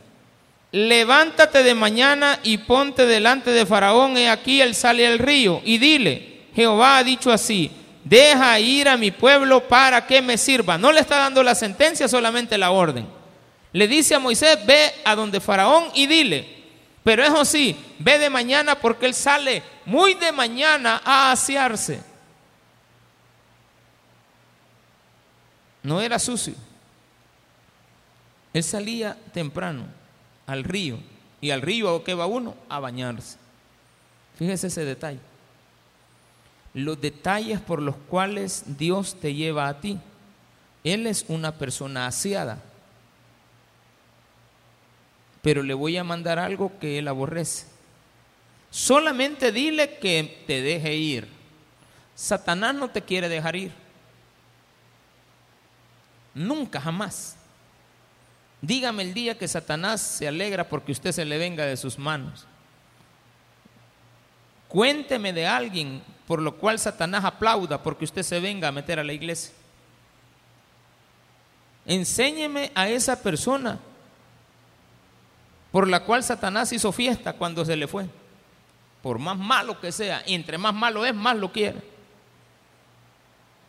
levántate 0.71 1.61
de 1.61 1.75
mañana 1.75 2.39
y 2.41 2.57
ponte 2.57 3.05
delante 3.05 3.51
de 3.51 3.67
Faraón, 3.67 4.17
he 4.17 4.29
aquí 4.29 4.61
él 4.61 4.73
sale 4.73 5.05
al 5.05 5.19
río, 5.19 5.61
y 5.63 5.77
dile, 5.77 6.41
Jehová 6.55 6.97
ha 6.97 7.03
dicho 7.03 7.31
así, 7.31 7.69
deja 8.03 8.59
ir 8.59 8.87
a 8.89 8.97
mi 8.97 9.11
pueblo 9.11 9.67
para 9.67 10.05
que 10.05 10.21
me 10.21 10.37
sirva. 10.37 10.77
No 10.77 10.91
le 10.91 10.99
está 10.99 11.17
dando 11.17 11.43
la 11.43 11.55
sentencia, 11.55 12.07
solamente 12.07 12.57
la 12.57 12.71
orden. 12.71 13.07
Le 13.71 13.87
dice 13.87 14.15
a 14.15 14.19
Moisés, 14.19 14.57
ve 14.65 14.93
a 15.03 15.15
donde 15.15 15.39
Faraón 15.39 15.85
y 15.95 16.05
dile, 16.05 16.63
pero 17.03 17.23
eso 17.23 17.43
sí, 17.43 17.75
ve 17.99 18.17
de 18.19 18.29
mañana 18.29 18.75
porque 18.75 19.05
él 19.05 19.13
sale 19.13 19.63
muy 19.85 20.13
de 20.13 20.31
mañana 20.31 21.01
a 21.03 21.31
asearse. 21.31 22.01
No 25.81 25.99
era 26.01 26.17
sucio. 26.17 26.53
Él 28.53 28.63
salía 28.63 29.17
temprano 29.33 29.85
al 30.47 30.63
río. 30.63 30.97
¿Y 31.41 31.51
al 31.51 31.61
río 31.61 31.93
a 31.93 32.03
qué 32.05 32.13
va 32.13 32.25
uno? 32.25 32.55
A 32.69 32.79
bañarse. 32.79 33.37
Fíjese 34.37 34.67
ese 34.67 34.85
detalle. 34.85 35.19
Los 36.73 36.99
detalles 36.99 37.59
por 37.59 37.81
los 37.81 37.95
cuales 37.95 38.63
Dios 38.77 39.19
te 39.19 39.33
lleva 39.33 39.67
a 39.67 39.79
ti. 39.79 39.99
Él 40.83 41.07
es 41.07 41.25
una 41.27 41.53
persona 41.57 42.07
aseada 42.07 42.61
pero 45.43 45.61
le 45.61 45.73
voy 45.73 45.97
a 45.97 46.05
mandar 46.05 46.39
algo 46.39 46.79
que 46.79 46.97
él 46.97 47.07
aborrece. 47.09 47.67
Solamente 48.71 49.51
dile 49.51 49.99
que 49.99 50.41
te 50.47 50.61
deje 50.61 50.95
ir. 50.95 51.27
Satanás 52.15 52.73
no 52.73 52.89
te 52.89 53.01
quiere 53.01 53.27
dejar 53.27 53.57
ir. 53.57 53.73
Nunca, 56.33 56.79
jamás. 56.79 57.35
Dígame 58.61 59.03
el 59.03 59.13
día 59.13 59.37
que 59.37 59.49
Satanás 59.49 59.99
se 59.99 60.29
alegra 60.29 60.69
porque 60.69 60.93
usted 60.93 61.11
se 61.11 61.25
le 61.25 61.37
venga 61.37 61.65
de 61.65 61.75
sus 61.75 61.99
manos. 61.99 62.47
Cuénteme 64.69 65.33
de 65.33 65.45
alguien 65.45 66.01
por 66.27 66.41
lo 66.41 66.55
cual 66.55 66.79
Satanás 66.79 67.25
aplauda 67.25 67.83
porque 67.83 68.05
usted 68.05 68.23
se 68.23 68.39
venga 68.39 68.67
a 68.67 68.71
meter 68.71 68.99
a 68.99 69.03
la 69.03 69.13
iglesia. 69.13 69.53
Enséñeme 71.85 72.71
a 72.75 72.87
esa 72.87 73.21
persona 73.21 73.79
por 75.71 75.87
la 75.87 76.03
cual 76.03 76.23
Satanás 76.23 76.71
hizo 76.71 76.91
fiesta 76.91 77.33
cuando 77.33 77.65
se 77.65 77.75
le 77.75 77.87
fue. 77.87 78.07
Por 79.01 79.19
más 79.19 79.37
malo 79.37 79.81
que 79.81 79.91
sea, 79.91 80.23
entre 80.25 80.57
más 80.57 80.73
malo 80.73 81.05
es, 81.05 81.13
más 81.13 81.35
lo 81.35 81.51
quiere. 81.51 81.81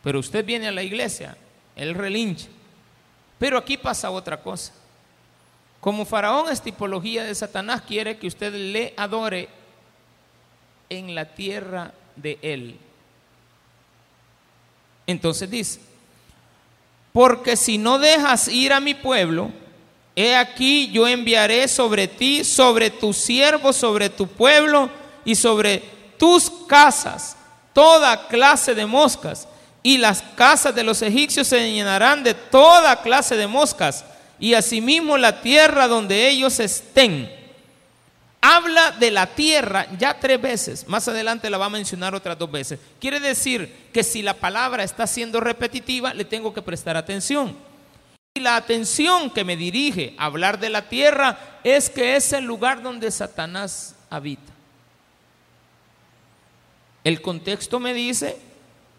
Pero 0.01 0.19
usted 0.19 0.45
viene 0.45 0.67
a 0.67 0.71
la 0.71 0.83
iglesia, 0.83 1.35
él 1.75 1.93
relincha. 1.93 2.47
Pero 3.37 3.57
aquí 3.57 3.75
pasa 3.75 4.11
otra 4.11 4.41
cosa. 4.41 4.71
Como 5.81 6.05
faraón 6.05 6.49
es 6.51 6.61
tipología 6.61 7.23
de 7.23 7.35
Satanás, 7.35 7.81
quiere 7.81 8.17
que 8.17 8.27
usted 8.27 8.53
le 8.53 8.93
adore 8.95 9.49
en 10.89 11.15
la 11.15 11.25
tierra 11.33 11.91
de 12.15 12.37
él. 12.41 12.77
Entonces 15.07 15.49
dice, 15.49 15.79
porque 17.13 17.55
si 17.55 17.77
no 17.77 17.99
dejas 17.99 18.47
ir 18.47 18.73
a 18.73 18.79
mi 18.79 18.93
pueblo, 18.93 19.51
He 20.15 20.33
aquí 20.33 20.89
yo 20.91 21.07
enviaré 21.07 21.67
sobre 21.67 22.07
ti, 22.07 22.45
sobre 22.45 22.89
tu 22.89 23.13
siervo, 23.13 23.73
sobre 23.73 24.09
tu 24.09 24.27
pueblo 24.27 24.89
y 25.25 25.35
sobre 25.35 25.83
tus 26.17 26.49
casas 26.67 27.35
toda 27.73 28.27
clase 28.27 28.73
de 28.73 28.85
moscas. 28.85 29.47
Y 29.83 29.97
las 29.97 30.23
casas 30.35 30.73
de 30.73 30.83
los 30.83 31.01
egipcios 31.01 31.47
se 31.47 31.71
llenarán 31.71 32.23
de 32.23 32.33
toda 32.33 33.01
clase 33.01 33.35
de 33.35 33.45
moscas. 33.45 34.05
Y 34.39 34.53
asimismo 34.53 35.17
la 35.17 35.41
tierra 35.41 35.87
donde 35.87 36.29
ellos 36.29 36.59
estén. 36.61 37.29
Habla 38.47 38.91
de 38.91 39.09
la 39.09 39.25
tierra 39.25 39.87
ya 39.97 40.19
tres 40.19 40.39
veces. 40.39 40.87
Más 40.87 41.07
adelante 41.07 41.49
la 41.49 41.57
va 41.57 41.65
a 41.65 41.69
mencionar 41.69 42.13
otras 42.13 42.37
dos 42.37 42.51
veces. 42.51 42.79
Quiere 42.99 43.19
decir 43.19 43.89
que 43.91 44.03
si 44.03 44.21
la 44.21 44.35
palabra 44.35 44.83
está 44.83 45.07
siendo 45.07 45.39
repetitiva, 45.39 46.13
le 46.13 46.25
tengo 46.25 46.53
que 46.53 46.61
prestar 46.61 46.95
atención. 46.95 47.57
Y 48.35 48.41
la 48.41 48.55
atención 48.55 49.31
que 49.31 49.43
me 49.43 49.57
dirige 49.57 50.13
a 50.19 50.25
hablar 50.25 50.59
de 50.59 50.69
la 50.69 50.87
tierra 50.87 51.39
es 51.63 51.89
que 51.89 52.15
es 52.15 52.33
el 52.33 52.45
lugar 52.45 52.83
donde 52.83 53.09
Satanás 53.09 53.95
habita. 54.11 54.53
El 57.03 57.23
contexto 57.23 57.79
me 57.79 57.95
dice 57.95 58.37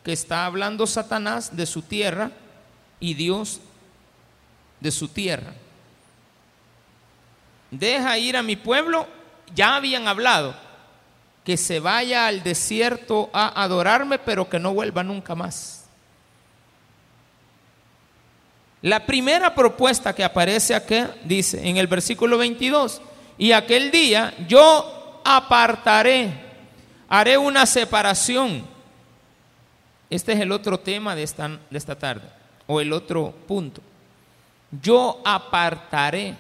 que 0.03 0.13
está 0.13 0.45
hablando 0.47 0.89
Satanás 0.89 1.57
de 1.57 1.67
su 1.67 1.83
tierra 1.83 2.33
y 2.99 3.15
Dios 3.15 3.61
de 4.81 4.91
su 4.91 5.07
tierra. 5.07 5.55
Deja 7.71 8.19
ir 8.19 8.37
a 8.37 8.43
mi 8.43 8.57
pueblo, 8.57 9.07
ya 9.55 9.77
habían 9.77 10.09
hablado, 10.09 10.55
que 11.45 11.57
se 11.57 11.81
vaya 11.81 12.27
al 12.27 12.43
desierto 12.43 13.31
a 13.33 13.63
adorarme, 13.63 14.19
pero 14.19 14.49
que 14.49 14.59
no 14.59 14.75
vuelva 14.75 15.03
nunca 15.03 15.35
más. 15.35 15.85
La 18.83 19.07
primera 19.07 19.55
propuesta 19.55 20.15
que 20.15 20.25
aparece 20.25 20.75
aquí 20.75 20.97
dice 21.25 21.67
en 21.69 21.77
el 21.77 21.87
versículo 21.87 22.39
22, 22.39 23.01
y 23.39 23.53
aquel 23.53 23.91
día 23.91 24.35
yo 24.47 25.21
apartaré, 25.25 26.33
haré 27.09 27.39
una 27.39 27.67
separación. 27.67 28.67
Este 30.09 30.33
es 30.33 30.41
el 30.41 30.53
otro 30.53 30.79
tema 30.79 31.17
de 31.17 31.23
esta, 31.23 31.49
de 31.49 31.79
esta 31.79 31.99
tarde, 31.99 32.29
o 32.67 32.81
el 32.81 32.93
otro 32.93 33.35
punto. 33.49 33.83
Yo 34.71 35.21
apartaré 35.25 36.37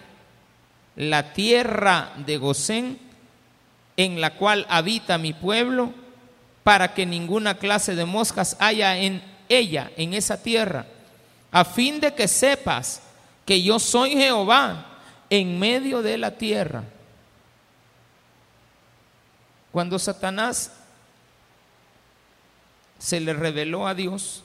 la 0.96 1.32
tierra 1.32 2.12
de 2.26 2.38
Gosén 2.38 2.98
en 3.96 4.20
la 4.20 4.34
cual 4.34 4.66
habita 4.68 5.18
mi 5.18 5.32
pueblo, 5.32 5.92
para 6.64 6.94
que 6.94 7.06
ninguna 7.06 7.58
clase 7.58 7.94
de 7.94 8.04
moscas 8.04 8.56
haya 8.58 8.98
en 8.98 9.22
ella, 9.48 9.92
en 9.96 10.14
esa 10.14 10.42
tierra 10.42 10.86
a 11.56 11.64
fin 11.64 12.00
de 12.00 12.14
que 12.14 12.28
sepas 12.28 13.00
que 13.46 13.62
yo 13.62 13.78
soy 13.78 14.10
Jehová 14.10 14.84
en 15.30 15.58
medio 15.58 16.02
de 16.02 16.18
la 16.18 16.32
tierra. 16.32 16.84
Cuando 19.72 19.98
Satanás 19.98 20.70
se 22.98 23.20
le 23.20 23.32
reveló 23.32 23.86
a 23.86 23.94
Dios, 23.94 24.44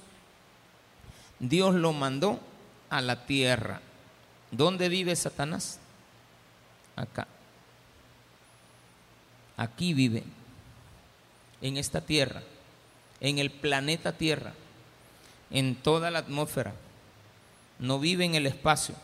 Dios 1.40 1.76
lo 1.76 1.92
mandó 1.92 2.40
a 2.90 3.02
la 3.02 3.26
tierra. 3.26 3.82
¿Dónde 4.50 4.88
vive 4.88 5.14
Satanás? 5.18 5.81
Acá. 6.96 7.28
Aquí 9.58 9.94
vive, 9.94 10.24
en 11.62 11.78
esta 11.78 12.02
tierra, 12.02 12.42
en 13.20 13.38
el 13.38 13.52
planeta 13.52 14.12
Tierra. 14.14 14.54
en 15.52 15.76
toda 15.76 16.10
la 16.12 16.20
atmósfera, 16.20 16.74
no 17.78 18.00
vive 18.00 18.24
en 18.24 18.36
el 18.36 18.48
espacio, 18.48 18.96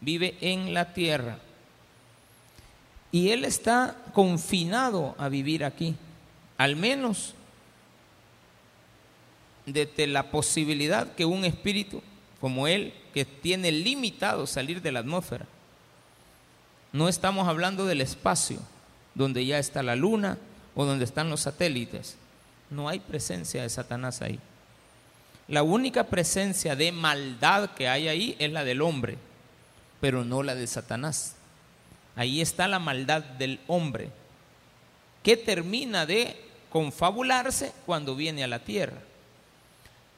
vive 0.00 0.36
en 0.40 0.74
la 0.74 0.92
tierra. 0.92 1.38
Y 3.12 3.30
Él 3.30 3.44
está 3.44 3.96
confinado 4.12 5.14
a 5.18 5.28
vivir 5.28 5.64
aquí, 5.64 5.94
al 6.58 6.74
menos 6.74 7.34
desde 9.66 10.08
la 10.08 10.30
posibilidad 10.30 11.14
que 11.14 11.24
un 11.24 11.44
espíritu 11.44 12.02
como 12.40 12.66
Él, 12.66 12.92
que 13.14 13.24
tiene 13.24 13.70
limitado 13.70 14.46
salir 14.46 14.82
de 14.82 14.90
la 14.90 14.98
atmósfera, 14.98 15.46
no 16.94 17.08
estamos 17.08 17.48
hablando 17.48 17.86
del 17.86 18.00
espacio, 18.00 18.60
donde 19.16 19.44
ya 19.44 19.58
está 19.58 19.82
la 19.82 19.96
luna 19.96 20.38
o 20.76 20.84
donde 20.84 21.04
están 21.04 21.28
los 21.28 21.40
satélites. 21.40 22.14
No 22.70 22.88
hay 22.88 23.00
presencia 23.00 23.62
de 23.62 23.68
Satanás 23.68 24.22
ahí. 24.22 24.38
La 25.48 25.64
única 25.64 26.04
presencia 26.04 26.76
de 26.76 26.92
maldad 26.92 27.70
que 27.70 27.88
hay 27.88 28.06
ahí 28.06 28.36
es 28.38 28.52
la 28.52 28.62
del 28.62 28.80
hombre, 28.80 29.18
pero 30.00 30.24
no 30.24 30.44
la 30.44 30.54
de 30.54 30.68
Satanás. 30.68 31.34
Ahí 32.14 32.40
está 32.40 32.68
la 32.68 32.78
maldad 32.78 33.24
del 33.24 33.58
hombre, 33.66 34.10
que 35.24 35.36
termina 35.36 36.06
de 36.06 36.40
confabularse 36.70 37.72
cuando 37.86 38.14
viene 38.14 38.44
a 38.44 38.48
la 38.48 38.60
tierra. 38.60 39.00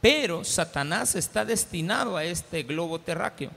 Pero 0.03 0.45
Satanás 0.45 1.15
está 1.15 1.47
destinado 1.47 2.19
a 2.19 2.25
este 2.25 2.65
globo 2.65 3.01
terráqueo. 3.01 3.51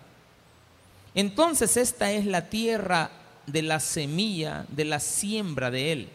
Entonces 1.16 1.78
esta 1.78 2.12
es 2.12 2.26
la 2.26 2.50
tierra 2.50 3.12
de 3.46 3.62
la 3.62 3.80
semilla, 3.80 4.66
de 4.70 4.86
la 4.86 5.00
siembra 5.00 5.72
de 5.72 5.92
él. 5.92 6.10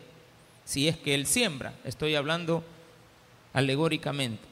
Si 0.64 0.88
es 0.88 0.96
que 0.96 1.14
él 1.14 1.26
siembra, 1.26 1.74
estoy 1.84 2.14
hablando 2.14 2.64
alegóricamente. 3.52 4.42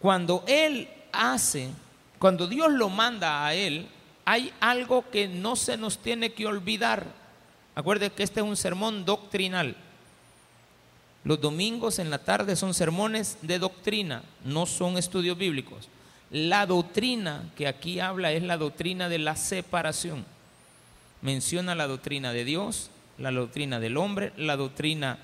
Cuando 0.00 0.44
él 0.46 0.88
hace, 1.12 1.70
cuando 2.18 2.46
Dios 2.46 2.72
lo 2.72 2.88
manda 2.88 3.46
a 3.46 3.54
él, 3.54 3.86
hay 4.24 4.52
algo 4.60 5.08
que 5.10 5.28
no 5.28 5.56
se 5.56 5.76
nos 5.76 5.98
tiene 5.98 6.32
que 6.32 6.46
olvidar. 6.46 7.06
Acuerde 7.74 8.10
que 8.10 8.22
este 8.22 8.40
es 8.40 8.46
un 8.46 8.56
sermón 8.56 9.04
doctrinal. 9.04 9.76
Los 11.24 11.40
domingos 11.40 11.98
en 11.98 12.10
la 12.10 12.18
tarde 12.18 12.54
son 12.54 12.74
sermones 12.74 13.38
de 13.40 13.58
doctrina, 13.58 14.22
no 14.44 14.66
son 14.66 14.98
estudios 14.98 15.38
bíblicos. 15.38 15.88
La 16.30 16.66
doctrina 16.66 17.50
que 17.56 17.66
aquí 17.66 18.00
habla 18.00 18.32
es 18.32 18.42
la 18.42 18.56
doctrina 18.56 19.08
de 19.08 19.18
la 19.18 19.36
separación. 19.36 20.24
Menciona 21.22 21.74
la 21.74 21.86
doctrina 21.86 22.32
de 22.32 22.44
Dios, 22.44 22.90
la 23.18 23.30
doctrina 23.30 23.80
del 23.80 23.96
hombre, 23.96 24.32
la 24.36 24.56
doctrina 24.56 25.18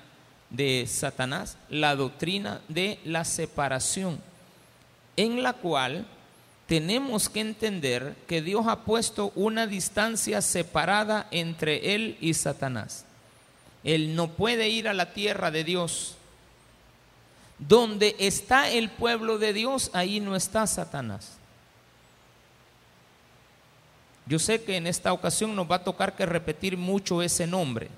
de 0.49 0.85
Satanás, 0.87 1.57
la 1.69 1.95
doctrina 1.95 2.61
de 2.67 2.99
la 3.05 3.25
separación, 3.25 4.19
en 5.15 5.43
la 5.43 5.53
cual 5.53 6.05
tenemos 6.67 7.27
que 7.29 7.41
entender 7.41 8.15
que 8.27 8.41
Dios 8.41 8.65
ha 8.67 8.85
puesto 8.85 9.31
una 9.35 9.67
distancia 9.67 10.41
separada 10.41 11.27
entre 11.31 11.95
Él 11.95 12.17
y 12.21 12.33
Satanás. 12.33 13.05
Él 13.83 14.15
no 14.15 14.29
puede 14.29 14.69
ir 14.69 14.87
a 14.87 14.93
la 14.93 15.13
tierra 15.13 15.51
de 15.51 15.63
Dios. 15.63 16.15
Donde 17.61 18.15
está 18.17 18.69
el 18.69 18.89
pueblo 18.89 19.37
de 19.37 19.53
Dios, 19.53 19.91
ahí 19.93 20.19
no 20.19 20.35
está 20.35 20.65
Satanás. 20.65 21.37
Yo 24.25 24.39
sé 24.39 24.63
que 24.63 24.77
en 24.77 24.87
esta 24.87 25.13
ocasión 25.13 25.55
nos 25.55 25.69
va 25.69 25.75
a 25.77 25.83
tocar 25.83 26.15
que 26.15 26.25
repetir 26.25 26.75
mucho 26.75 27.21
ese 27.21 27.45
nombre, 27.45 27.89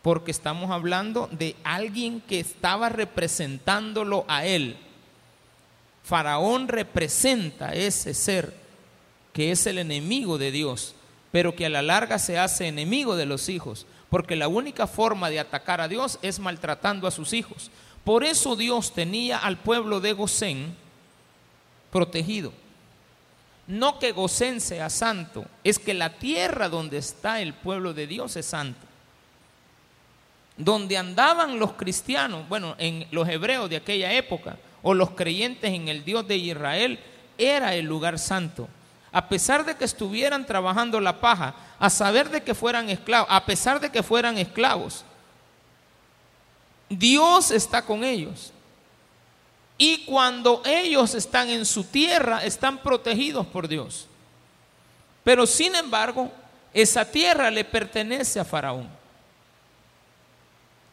porque 0.00 0.30
estamos 0.30 0.70
hablando 0.70 1.28
de 1.30 1.56
alguien 1.62 2.20
que 2.20 2.40
estaba 2.40 2.88
representándolo 2.88 4.24
a 4.28 4.46
él. 4.46 4.78
Faraón 6.02 6.68
representa 6.68 7.74
ese 7.74 8.14
ser 8.14 8.54
que 9.32 9.50
es 9.50 9.66
el 9.66 9.76
enemigo 9.78 10.38
de 10.38 10.52
Dios, 10.52 10.94
pero 11.32 11.54
que 11.54 11.66
a 11.66 11.70
la 11.70 11.82
larga 11.82 12.18
se 12.18 12.38
hace 12.38 12.68
enemigo 12.68 13.16
de 13.16 13.26
los 13.26 13.50
hijos, 13.50 13.86
porque 14.08 14.36
la 14.36 14.48
única 14.48 14.86
forma 14.86 15.28
de 15.28 15.40
atacar 15.40 15.82
a 15.82 15.88
Dios 15.88 16.18
es 16.22 16.38
maltratando 16.38 17.06
a 17.06 17.10
sus 17.10 17.34
hijos. 17.34 17.70
Por 18.06 18.22
eso 18.22 18.54
Dios 18.54 18.94
tenía 18.94 19.38
al 19.38 19.56
pueblo 19.56 19.98
de 19.98 20.12
Gosén 20.12 20.76
protegido. 21.90 22.52
No 23.66 23.98
que 23.98 24.12
Gosén 24.12 24.60
sea 24.60 24.90
santo, 24.90 25.44
es 25.64 25.80
que 25.80 25.92
la 25.92 26.10
tierra 26.10 26.68
donde 26.68 26.98
está 26.98 27.40
el 27.40 27.52
pueblo 27.52 27.94
de 27.94 28.06
Dios 28.06 28.36
es 28.36 28.46
santo. 28.46 28.78
Donde 30.56 30.96
andaban 30.96 31.58
los 31.58 31.72
cristianos, 31.72 32.48
bueno, 32.48 32.76
en 32.78 33.08
los 33.10 33.28
hebreos 33.28 33.68
de 33.68 33.78
aquella 33.78 34.12
época, 34.12 34.56
o 34.84 34.94
los 34.94 35.10
creyentes 35.10 35.74
en 35.74 35.88
el 35.88 36.04
Dios 36.04 36.28
de 36.28 36.36
Israel, 36.36 37.00
era 37.36 37.74
el 37.74 37.86
lugar 37.86 38.20
santo. 38.20 38.68
A 39.10 39.28
pesar 39.28 39.64
de 39.64 39.74
que 39.74 39.84
estuvieran 39.84 40.46
trabajando 40.46 41.00
la 41.00 41.20
paja, 41.20 41.56
a 41.80 41.90
saber 41.90 42.30
de 42.30 42.44
que 42.44 42.54
fueran 42.54 42.88
esclavos, 42.88 43.26
a 43.28 43.44
pesar 43.44 43.80
de 43.80 43.90
que 43.90 44.04
fueran 44.04 44.38
esclavos, 44.38 45.04
Dios 46.88 47.50
está 47.50 47.82
con 47.82 48.04
ellos. 48.04 48.52
Y 49.78 50.04
cuando 50.04 50.62
ellos 50.64 51.14
están 51.14 51.50
en 51.50 51.66
su 51.66 51.84
tierra, 51.84 52.44
están 52.44 52.78
protegidos 52.78 53.46
por 53.46 53.68
Dios. 53.68 54.06
Pero 55.22 55.46
sin 55.46 55.74
embargo, 55.74 56.30
esa 56.72 57.10
tierra 57.10 57.50
le 57.50 57.64
pertenece 57.64 58.40
a 58.40 58.44
Faraón. 58.44 58.88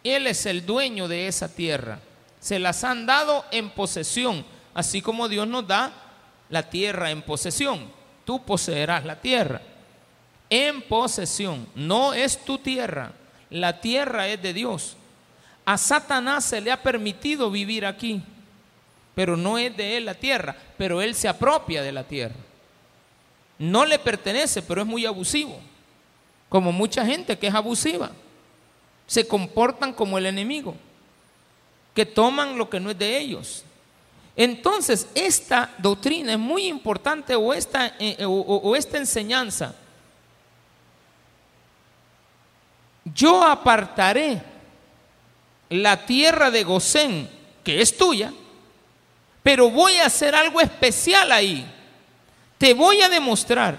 Él 0.04 0.28
es 0.28 0.46
el 0.46 0.66
dueño 0.66 1.08
de 1.08 1.28
esa 1.28 1.48
tierra. 1.54 2.00
Se 2.42 2.60
las 2.60 2.84
han 2.84 3.06
dado 3.06 3.46
en 3.52 3.70
posesión, 3.70 4.46
así 4.74 5.02
como 5.02 5.30
Dios 5.30 5.48
nos 5.48 5.66
da 5.66 5.94
la 6.50 6.70
tierra 6.70 7.10
en 7.10 7.22
posesión. 7.22 7.90
Tú 8.26 8.44
poseerás 8.44 9.06
la 9.06 9.22
tierra. 9.22 9.62
En 10.50 10.82
posesión. 10.82 11.68
No 11.74 12.14
es 12.14 12.44
tu 12.44 12.58
tierra. 12.58 13.14
La 13.50 13.80
tierra 13.80 14.28
es 14.28 14.42
de 14.42 14.54
Dios. 14.54 14.98
A 15.66 15.78
Satanás 15.78 16.46
se 16.46 16.62
le 16.62 16.72
ha 16.72 16.82
permitido 16.82 17.50
vivir 17.50 17.86
aquí 17.86 18.22
pero 19.16 19.38
no 19.38 19.58
es 19.58 19.76
de 19.76 19.98
él 19.98 20.06
la 20.06 20.16
tierra, 20.16 20.56
pero 20.78 21.02
él 21.02 21.16
se 21.16 21.28
apropia 21.28 21.82
de 21.82 21.92
la 21.92 22.04
tierra. 22.04 22.36
No 23.60 23.86
le 23.86 24.00
pertenece, 24.00 24.62
pero 24.62 24.82
es 24.82 24.88
muy 24.88 25.06
abusivo, 25.06 25.60
como 26.50 26.72
mucha 26.72 27.06
gente 27.06 27.38
que 27.38 27.48
es 27.48 27.54
abusiva. 27.54 28.12
Se 29.06 29.28
comportan 29.28 29.94
como 29.94 30.18
el 30.18 30.26
enemigo, 30.26 30.76
que 31.94 32.06
toman 32.06 32.58
lo 32.58 32.70
que 32.70 32.80
no 32.80 32.90
es 32.90 32.98
de 32.98 33.18
ellos. 33.18 33.64
Entonces, 34.36 35.08
esta 35.14 35.70
doctrina 35.78 36.34
es 36.34 36.40
muy 36.40 36.66
importante 36.66 37.36
o 37.36 37.54
esta, 37.54 37.94
eh, 38.00 38.26
o 38.26 38.76
esta 38.76 38.98
enseñanza. 38.98 39.76
Yo 43.06 43.44
apartaré 43.44 44.53
la 45.82 46.06
tierra 46.06 46.52
de 46.52 46.64
Gosén, 46.64 47.28
que 47.64 47.82
es 47.82 47.98
tuya, 47.98 48.32
pero 49.42 49.72
voy 49.72 49.98
a 49.98 50.06
hacer 50.06 50.36
algo 50.36 50.62
especial 50.62 51.32
ahí. 51.32 51.66
Te 52.60 52.74
voy 52.74 53.02
a 53.02 53.10
demostrar 53.10 53.78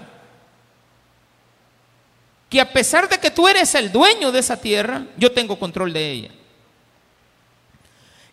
que 2.49 2.59
a 2.59 2.71
pesar 2.71 3.07
de 3.07 3.17
que 3.17 3.31
tú 3.31 3.47
eres 3.47 3.73
el 3.75 3.91
dueño 3.91 4.31
de 4.31 4.39
esa 4.39 4.59
tierra, 4.59 5.05
yo 5.15 5.31
tengo 5.31 5.57
control 5.57 5.93
de 5.93 6.11
ella. 6.11 6.31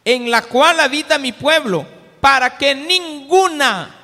En 0.04 0.28
la 0.28 0.42
cual 0.42 0.80
habita 0.80 1.16
mi 1.16 1.30
pueblo, 1.30 1.86
para 2.20 2.58
que 2.58 2.74
ninguna 2.74 3.94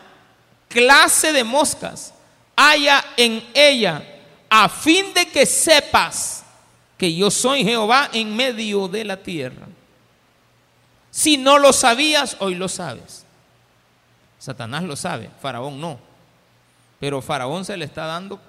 clase 0.69 1.33
de 1.33 1.43
moscas 1.43 2.15
haya 2.55 3.05
en 3.17 3.45
ella, 3.55 4.03
a 4.49 4.69
fin 4.69 5.13
de 5.13 5.27
que 5.27 5.45
sepas 5.45 6.38
que 6.99 7.15
yo 7.15 7.31
soy 7.31 7.65
Jehová 7.65 8.11
en 8.13 8.35
medio 8.35 8.89
de 8.89 9.05
la 9.05 9.17
tierra. 9.17 9.67
Si 11.11 11.37
no 11.37 11.59
lo 11.59 11.73
sabías, 11.73 12.37
hoy 12.41 12.57
lo 12.57 12.69
sabes. 12.69 13.25
Satanás 14.39 14.83
lo 14.83 14.97
sabe, 14.97 15.31
Faraón 15.41 15.81
no. 15.81 15.99
Pero 17.01 17.23
Faraón 17.23 17.65
se 17.65 17.77
le 17.77 17.85
está 17.85 18.07
dando 18.07 18.41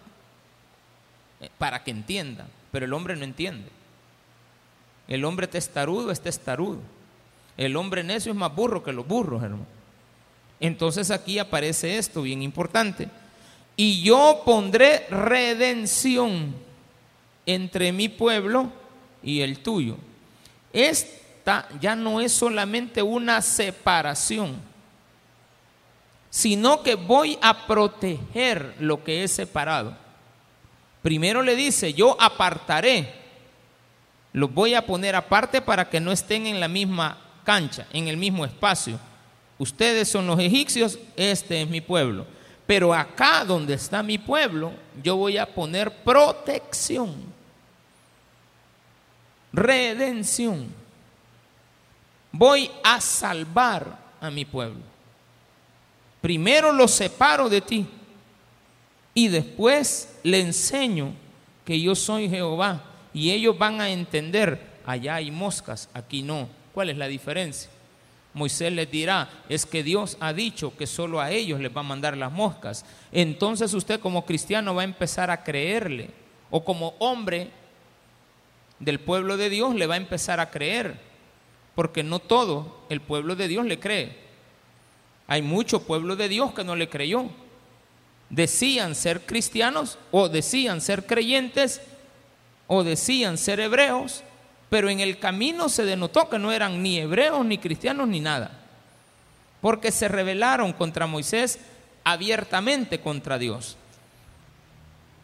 eh, 1.39 1.49
para 1.57 1.83
que 1.83 1.91
entienda, 1.91 2.47
pero 2.71 2.85
el 2.85 2.93
hombre 2.93 3.15
no 3.15 3.23
entiende. 3.23 3.69
El 5.07 5.23
hombre 5.25 5.47
testarudo 5.47 6.12
es 6.12 6.19
testarudo. 6.19 6.79
El 7.55 7.75
hombre 7.75 8.03
necio 8.03 8.31
es 8.31 8.38
más 8.38 8.53
burro 8.53 8.83
que 8.83 8.93
los 8.93 9.07
burros, 9.07 9.43
hermano. 9.43 9.65
Entonces 10.59 11.12
aquí 11.12 11.39
aparece 11.39 11.97
esto 11.97 12.21
bien 12.21 12.41
importante. 12.41 13.09
Y 13.75 14.01
yo 14.01 14.41
pondré 14.45 15.07
redención 15.09 16.53
entre 17.53 17.91
mi 17.91 18.09
pueblo 18.09 18.71
y 19.23 19.41
el 19.41 19.59
tuyo. 19.59 19.97
Esta 20.73 21.67
ya 21.79 21.95
no 21.95 22.21
es 22.21 22.31
solamente 22.31 23.01
una 23.01 23.41
separación 23.41 24.69
sino 26.29 26.83
que 26.83 26.95
voy 26.95 27.38
a 27.41 27.65
proteger 27.65 28.75
lo 28.79 29.03
que 29.03 29.23
es 29.23 29.31
separado. 29.31 29.95
Primero 31.01 31.41
le 31.41 31.55
dice, 31.55 31.93
yo 31.93 32.15
apartaré, 32.19 33.13
los 34.33 34.53
voy 34.53 34.75
a 34.75 34.85
poner 34.85 35.15
aparte 35.15 35.62
para 35.62 35.89
que 35.89 35.99
no 35.99 36.12
estén 36.12 36.45
en 36.45 36.59
la 36.59 36.67
misma 36.67 37.17
cancha, 37.43 37.88
en 37.91 38.07
el 38.07 38.17
mismo 38.17 38.45
espacio. 38.45 38.99
ustedes 39.57 40.07
son 40.07 40.27
los 40.27 40.39
egipcios, 40.39 40.99
este 41.15 41.62
es 41.62 41.67
mi 41.67 41.81
pueblo. 41.81 42.25
Pero 42.67 42.93
acá 42.93 43.43
donde 43.43 43.73
está 43.73 44.03
mi 44.03 44.17
pueblo, 44.17 44.71
yo 45.03 45.15
voy 45.15 45.38
a 45.38 45.47
poner 45.47 45.91
protección, 46.03 47.15
redención. 49.60 50.67
Voy 52.32 52.69
a 52.84 53.02
salvar 53.02 53.98
a 54.22 54.30
mi 54.30 54.45
pueblo. 54.45 54.82
Primero 56.22 56.72
lo 56.72 56.88
separo 56.88 57.50
de 57.50 57.62
ti 57.62 57.86
y 59.13 59.28
después 59.28 60.19
le 60.24 60.41
enseño 60.41 61.13
que 61.65 61.80
yo 61.80 61.95
soy 61.95 62.30
Jehová 62.30 62.84
y 63.13 63.32
ellos 63.32 63.58
van 63.58 63.82
a 63.82 63.89
entender, 63.89 64.80
allá 64.86 65.15
hay 65.15 65.32
moscas, 65.32 65.89
aquí 65.93 66.22
no. 66.22 66.50
¿Cuál 66.74 66.89
es 66.89 66.98
la 66.98 67.08
diferencia? 67.08 67.69
Moisés 68.34 68.72
les 68.72 68.89
dirá, 68.91 69.30
es 69.50 69.65
que 69.65 69.82
Dios 69.82 70.17
ha 70.19 70.34
dicho 70.34 70.76
que 70.78 70.86
solo 70.86 71.19
a 71.19 71.32
ellos 71.32 71.60
les 71.60 71.76
va 71.76 71.82
a 71.82 71.84
mandar 71.84 72.15
las 72.15 72.32
moscas. 72.32 72.86
Entonces 73.12 73.74
usted 73.74 74.00
como 74.00 74.26
cristiano 74.26 74.76
va 74.76 74.82
a 74.82 74.86
empezar 74.86 75.32
a 75.32 75.43
creerle, 75.43 76.12
o 76.52 76.63
como 76.63 76.95
hombre 77.00 77.50
del 78.80 79.00
pueblo 79.00 79.38
de 79.38 79.50
Dios 79.50 79.76
le 79.76 79.88
va 79.88 79.96
a 79.96 79.98
empezar 79.98 80.39
a 80.39 80.50
creer, 80.50 81.00
porque 81.76 82.04
no 82.04 82.20
todo 82.20 82.86
el 82.89 83.02
pueblo 83.02 83.36
de 83.36 83.48
Dios 83.48 83.65
le 83.65 83.80
cree. 83.80 84.18
Hay 85.28 85.42
mucho 85.42 85.84
pueblo 85.84 86.15
de 86.15 86.30
Dios 86.30 86.54
que 86.54 86.63
no 86.63 86.76
le 86.76 86.89
creyó. 86.89 87.26
Decían 88.30 88.96
ser 88.96 89.26
cristianos 89.26 89.98
o 90.12 90.30
decían 90.30 90.82
ser 90.82 91.06
creyentes 91.06 91.82
o 92.68 92.84
decían 92.84 93.38
ser 93.38 93.60
hebreos, 93.60 94.24
pero 94.70 94.89
en 94.89 95.00
el 95.00 95.20
camino 95.20 95.70
se 95.70 95.86
denotó 95.86 96.30
que 96.30 96.39
no 96.39 96.52
eran 96.52 96.82
ni 96.84 97.00
hebreos, 97.00 97.46
ni 97.46 97.58
cristianos, 97.58 98.08
ni 98.08 98.20
nada. 98.20 98.52
Porque 99.62 99.92
se 99.92 100.08
rebelaron 100.08 100.74
contra 100.74 101.08
Moisés 101.08 101.60
abiertamente 102.04 103.00
contra 103.00 103.38
Dios. 103.38 103.78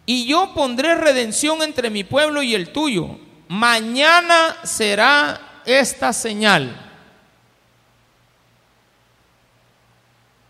Y 0.06 0.26
yo 0.26 0.54
pondré 0.54 0.96
redención 0.96 1.62
entre 1.64 1.90
mi 1.90 2.04
pueblo 2.04 2.44
y 2.44 2.54
el 2.54 2.72
tuyo. 2.72 3.18
Mañana 3.48 4.58
será 4.64 5.62
esta 5.66 6.12
señal. 6.14 6.76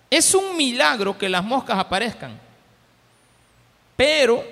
Es 0.10 0.34
un 0.34 0.55
milagro 0.55 1.17
que 1.17 1.27
las 1.27 1.43
moscas 1.43 1.77
aparezcan. 1.77 2.39
Pero 3.95 4.43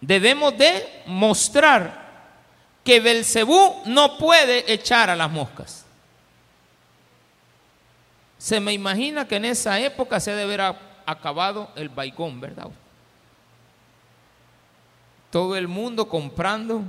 debemos 0.00 0.56
de 0.56 1.02
mostrar 1.06 2.08
que 2.84 3.00
Belcebú 3.00 3.82
no 3.86 4.16
puede 4.16 4.72
echar 4.72 5.10
a 5.10 5.16
las 5.16 5.30
moscas. 5.30 5.84
Se 8.38 8.60
me 8.60 8.72
imagina 8.72 9.26
que 9.26 9.36
en 9.36 9.44
esa 9.44 9.78
época 9.80 10.20
se 10.20 10.30
debe 10.30 10.54
haber 10.54 10.76
acabado 11.04 11.70
el 11.74 11.88
baigón, 11.88 12.40
¿verdad? 12.40 12.68
Todo 15.30 15.56
el 15.56 15.68
mundo 15.68 16.08
comprando 16.08 16.82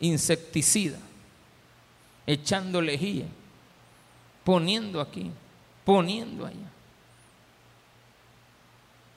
insecticida, 0.00 0.98
echando 2.26 2.80
lejía, 2.80 3.26
poniendo 4.44 5.00
aquí, 5.00 5.30
poniendo 5.84 6.46
allá, 6.46 6.70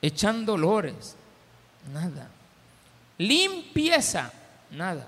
echando 0.01 0.53
olores, 0.53 1.15
nada. 1.93 2.29
Limpieza, 3.17 4.33
nada. 4.71 5.07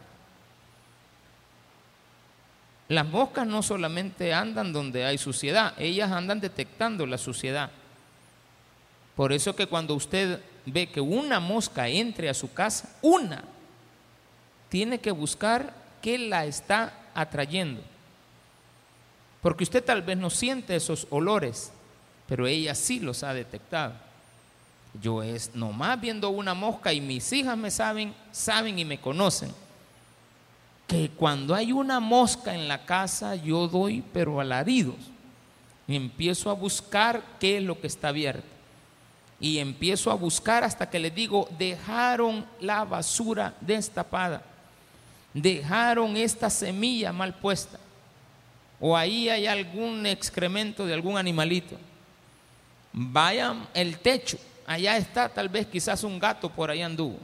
Las 2.90 3.06
moscas 3.08 3.48
no 3.48 3.64
solamente 3.64 4.34
andan 4.34 4.72
donde 4.72 5.06
hay 5.06 5.18
suciedad, 5.18 5.74
ellas 5.80 6.12
andan 6.12 6.40
detectando 6.40 7.08
la 7.08 7.18
suciedad. 7.18 7.72
Por 9.16 9.34
eso 9.34 9.56
que 9.56 9.68
cuando 9.68 9.96
usted 9.96 10.40
ve 10.66 10.88
que 10.88 11.02
una 11.02 11.40
mosca 11.40 11.88
entre 11.88 12.30
a 12.30 12.34
su 12.34 12.54
casa, 12.54 12.96
una, 13.02 13.44
tiene 14.74 15.00
que 15.00 15.12
buscar 15.12 15.72
qué 16.02 16.18
la 16.18 16.46
está 16.46 16.98
atrayendo. 17.14 17.80
Porque 19.40 19.66
usted 19.66 19.84
tal 19.84 20.02
vez 20.02 20.18
no 20.18 20.32
siente 20.32 20.76
esos 20.76 21.06
olores, 21.12 21.72
pero 22.28 22.48
ella 22.48 22.74
sí 22.74 23.00
los 23.00 23.22
ha 23.22 23.36
detectado. 23.36 23.94
Yo 25.00 25.22
es 25.22 25.54
nomás 25.54 26.02
viendo 26.02 26.32
una 26.32 26.56
mosca 26.56 26.92
y 26.92 27.02
mis 27.02 27.32
hijas 27.34 27.56
me 27.56 27.70
saben, 27.70 28.16
saben 28.32 28.80
y 28.80 28.84
me 28.84 29.00
conocen 29.00 29.52
que 30.88 31.12
cuando 31.12 31.54
hay 31.54 31.72
una 31.72 32.00
mosca 32.00 32.56
en 32.56 32.68
la 32.68 32.84
casa 32.84 33.36
yo 33.36 33.68
doy 33.68 34.04
pero 34.12 34.42
alaridos 34.42 34.96
y 35.88 35.96
empiezo 35.96 36.50
a 36.50 36.54
buscar 36.56 37.22
qué 37.40 37.58
es 37.58 37.64
lo 37.64 37.80
que 37.80 37.86
está 37.86 38.08
abierto. 38.08 38.48
Y 39.40 39.60
empiezo 39.60 40.10
a 40.10 40.16
buscar 40.16 40.64
hasta 40.64 40.90
que 40.90 40.98
les 40.98 41.14
digo, 41.14 41.48
dejaron 41.60 42.44
la 42.60 42.84
basura 42.86 43.54
destapada, 43.62 44.42
dejaron 45.34 46.16
esta 46.16 46.50
semilla 46.50 47.12
mal 47.12 47.36
puesta, 47.36 47.80
o 48.80 48.96
ahí 48.96 49.30
hay 49.30 49.48
algún 49.48 50.06
excremento 50.06 50.86
de 50.86 50.94
algún 50.94 51.18
animalito. 51.18 51.78
Vayan 52.92 53.68
el 53.74 53.98
techo, 53.98 54.38
allá 54.68 54.98
está 54.98 55.30
tal 55.30 55.50
vez 55.50 55.66
quizás 55.68 56.04
un 56.04 56.20
gato 56.20 56.50
por 56.50 56.70
ahí 56.70 56.82
anduvo. 56.82 57.18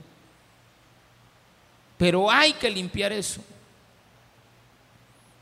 Pero 1.97 2.31
hay 2.31 2.53
que 2.53 2.69
limpiar 2.69 3.11
eso. 3.11 3.41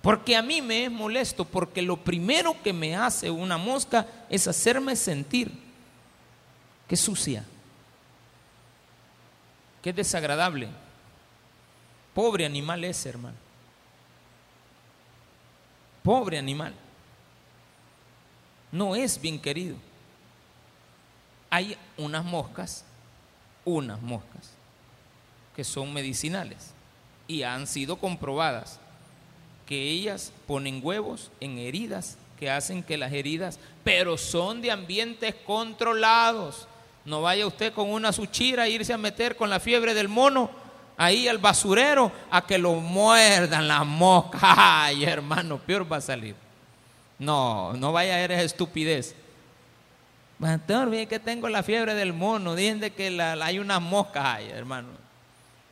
Porque 0.01 0.35
a 0.35 0.41
mí 0.41 0.61
me 0.61 0.85
es 0.85 0.91
molesto, 0.91 1.45
porque 1.45 1.81
lo 1.81 1.97
primero 1.97 2.55
que 2.63 2.73
me 2.73 2.95
hace 2.95 3.29
una 3.29 3.57
mosca 3.57 4.07
es 4.29 4.47
hacerme 4.47 4.95
sentir 4.95 5.51
que 6.87 6.95
es 6.95 7.01
sucia, 7.01 7.43
que 9.81 9.89
es 9.91 9.95
desagradable. 9.95 10.69
Pobre 12.17 12.47
animal 12.47 12.83
ese, 12.83 13.09
hermano. 13.09 13.37
Pobre 16.01 16.39
animal. 16.39 16.73
No 18.71 18.95
es 18.95 19.21
bien 19.21 19.39
querido. 19.39 19.75
Hay 21.51 21.77
unas 21.95 22.25
moscas, 22.25 22.83
unas 23.63 24.01
moscas, 24.01 24.49
que 25.55 25.63
son 25.63 25.93
medicinales 25.93 26.73
y 27.27 27.43
han 27.43 27.67
sido 27.67 27.97
comprobadas 27.97 28.79
que 29.67 29.79
ellas 29.79 30.33
ponen 30.47 30.81
huevos 30.83 31.29
en 31.39 31.59
heridas 31.59 32.17
que 32.39 32.49
hacen 32.49 32.81
que 32.81 32.97
las 32.97 33.13
heridas, 33.13 33.59
pero 33.83 34.17
son 34.17 34.63
de 34.63 34.71
ambientes 34.71 35.35
controlados. 35.45 36.67
No 37.05 37.21
vaya 37.21 37.45
usted 37.45 37.73
con 37.73 37.91
una 37.91 38.11
suchira 38.11 38.63
a 38.63 38.69
irse 38.69 38.91
a 38.91 38.97
meter 38.97 39.37
con 39.37 39.51
la 39.51 39.59
fiebre 39.59 39.93
del 39.93 40.07
mono 40.07 40.65
ahí 40.97 41.27
al 41.27 41.37
basurero 41.37 42.11
a 42.29 42.45
que 42.45 42.57
lo 42.57 42.73
muerdan 42.73 43.67
las 43.67 43.85
moscas. 43.85 44.41
Ay, 44.43 45.05
hermano, 45.05 45.59
peor 45.59 45.89
va 45.89 45.97
a 45.97 46.01
salir. 46.01 46.35
No, 47.19 47.73
no 47.73 47.91
vaya 47.91 48.15
a 48.15 48.19
eres 48.19 48.43
estupidez. 48.43 49.15
Pastor, 50.39 50.89
bien 50.89 51.07
que 51.07 51.19
tengo 51.19 51.47
la 51.49 51.63
fiebre 51.63 51.93
del 51.95 52.13
mono. 52.13 52.55
Dicen 52.55 52.79
que 52.91 53.21
hay 53.41 53.59
unas 53.59 53.81
moscas 53.81 54.25
ahí, 54.25 54.49
hermano. 54.49 54.89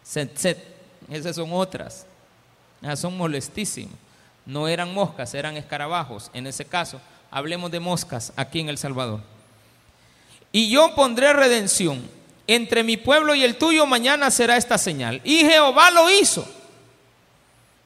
Esas 0.04 1.36
son 1.36 1.50
otras. 1.52 2.06
Ah, 2.82 2.96
son 2.96 3.18
molestísimos. 3.18 3.94
No 4.46 4.68
eran 4.68 4.94
moscas, 4.94 5.34
eran 5.34 5.58
escarabajos. 5.58 6.30
En 6.34 6.46
ese 6.46 6.66
caso, 6.66 7.02
hablemos 7.32 7.72
de 7.72 7.80
moscas 7.80 8.32
aquí 8.36 8.60
en 8.60 8.70
El 8.70 8.78
Salvador. 8.78 9.22
Y 10.52 10.70
yo 10.70 10.94
pondré 10.96 11.34
redención 11.34 12.08
entre 12.48 12.84
mi 12.84 12.98
pueblo 12.98 13.34
y 13.36 13.44
el 13.44 13.58
tuyo, 13.58 13.86
mañana 13.86 14.30
será 14.30 14.58
esta 14.58 14.78
señal. 14.78 15.22
Y 15.24 15.40
Jehová 15.40 15.92
lo 15.92 16.10
hizo. 16.10 16.48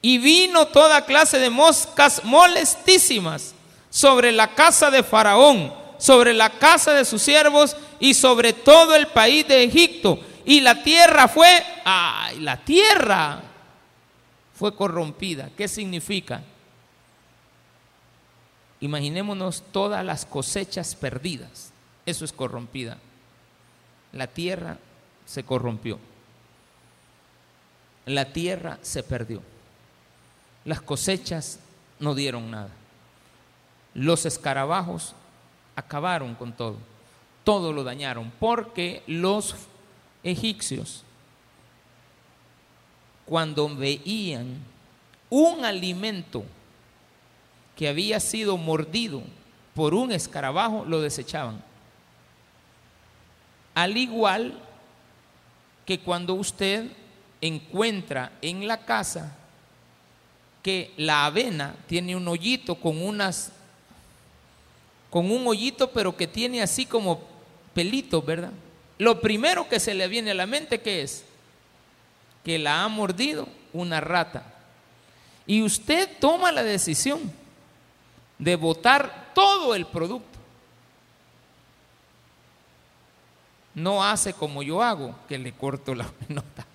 Y 0.02 0.18
vino 0.18 0.66
toda 0.66 1.04
clase 1.04 1.38
de 1.38 1.50
moscas 1.50 2.22
molestísimas 2.24 3.54
sobre 3.90 4.32
la 4.32 4.54
casa 4.54 4.90
de 4.90 5.02
Faraón, 5.02 5.72
sobre 5.98 6.32
la 6.32 6.50
casa 6.50 6.92
de 6.94 7.04
sus 7.04 7.22
siervos 7.22 7.76
y 7.98 8.14
sobre 8.14 8.52
todo 8.52 8.94
el 8.94 9.08
país 9.08 9.46
de 9.46 9.64
Egipto. 9.64 10.18
Y 10.44 10.60
la 10.60 10.82
tierra 10.82 11.28
fue, 11.28 11.64
ay, 11.84 12.40
la 12.40 12.56
tierra 12.58 13.42
fue 14.54 14.74
corrompida. 14.74 15.50
¿Qué 15.56 15.68
significa? 15.68 16.42
Imaginémonos 18.80 19.62
todas 19.72 20.04
las 20.04 20.24
cosechas 20.24 20.94
perdidas. 20.94 21.70
Eso 22.06 22.24
es 22.24 22.32
corrompida. 22.32 22.98
La 24.12 24.26
tierra 24.26 24.78
se 25.26 25.44
corrompió. 25.44 25.98
La 28.06 28.32
tierra 28.32 28.78
se 28.82 29.02
perdió. 29.02 29.42
Las 30.64 30.80
cosechas 30.80 31.60
no 31.98 32.14
dieron 32.14 32.50
nada. 32.50 32.70
Los 33.94 34.26
escarabajos 34.26 35.14
acabaron 35.76 36.34
con 36.34 36.52
todo. 36.52 36.76
Todo 37.44 37.72
lo 37.72 37.84
dañaron 37.84 38.32
porque 38.38 39.02
los 39.06 39.54
egipcios 40.22 41.04
cuando 43.30 43.68
veían 43.68 44.58
un 45.30 45.64
alimento 45.64 46.42
que 47.76 47.88
había 47.88 48.18
sido 48.18 48.56
mordido 48.56 49.22
por 49.72 49.94
un 49.94 50.10
escarabajo, 50.10 50.84
lo 50.84 51.00
desechaban. 51.00 51.62
Al 53.74 53.96
igual 53.96 54.58
que 55.86 56.00
cuando 56.00 56.34
usted 56.34 56.90
encuentra 57.40 58.32
en 58.42 58.66
la 58.66 58.84
casa 58.84 59.36
que 60.62 60.92
la 60.96 61.26
avena 61.26 61.74
tiene 61.86 62.14
un 62.14 62.28
hoyito 62.28 62.74
con 62.74 63.00
unas 63.00 63.52
con 65.08 65.30
un 65.30 65.46
hoyito 65.46 65.90
pero 65.90 66.16
que 66.16 66.26
tiene 66.26 66.62
así 66.62 66.86
como 66.86 67.20
pelitos, 67.74 68.24
¿verdad? 68.24 68.52
Lo 68.98 69.20
primero 69.20 69.68
que 69.68 69.80
se 69.80 69.94
le 69.94 70.06
viene 70.08 70.32
a 70.32 70.34
la 70.34 70.46
mente 70.46 70.80
que 70.80 71.02
es 71.02 71.24
que 72.44 72.58
la 72.58 72.84
ha 72.84 72.88
mordido 72.88 73.48
una 73.72 74.00
rata. 74.00 74.44
Y 75.46 75.62
usted 75.62 76.08
toma 76.20 76.52
la 76.52 76.62
decisión 76.62 77.32
de 78.38 78.56
botar 78.56 79.32
todo 79.34 79.74
el 79.74 79.86
producto. 79.86 80.29
No 83.74 84.04
hace 84.04 84.32
como 84.32 84.62
yo 84.62 84.82
hago, 84.82 85.14
que 85.28 85.38
le 85.38 85.52
corto 85.52 85.94
la 85.94 86.10
nota. 86.28 86.66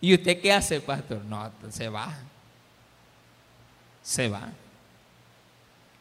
¿Y 0.00 0.14
usted 0.14 0.40
qué 0.40 0.52
hace, 0.52 0.80
pastor? 0.80 1.24
No, 1.24 1.50
se 1.70 1.88
va. 1.88 2.16
Se 4.02 4.28
va. 4.28 4.48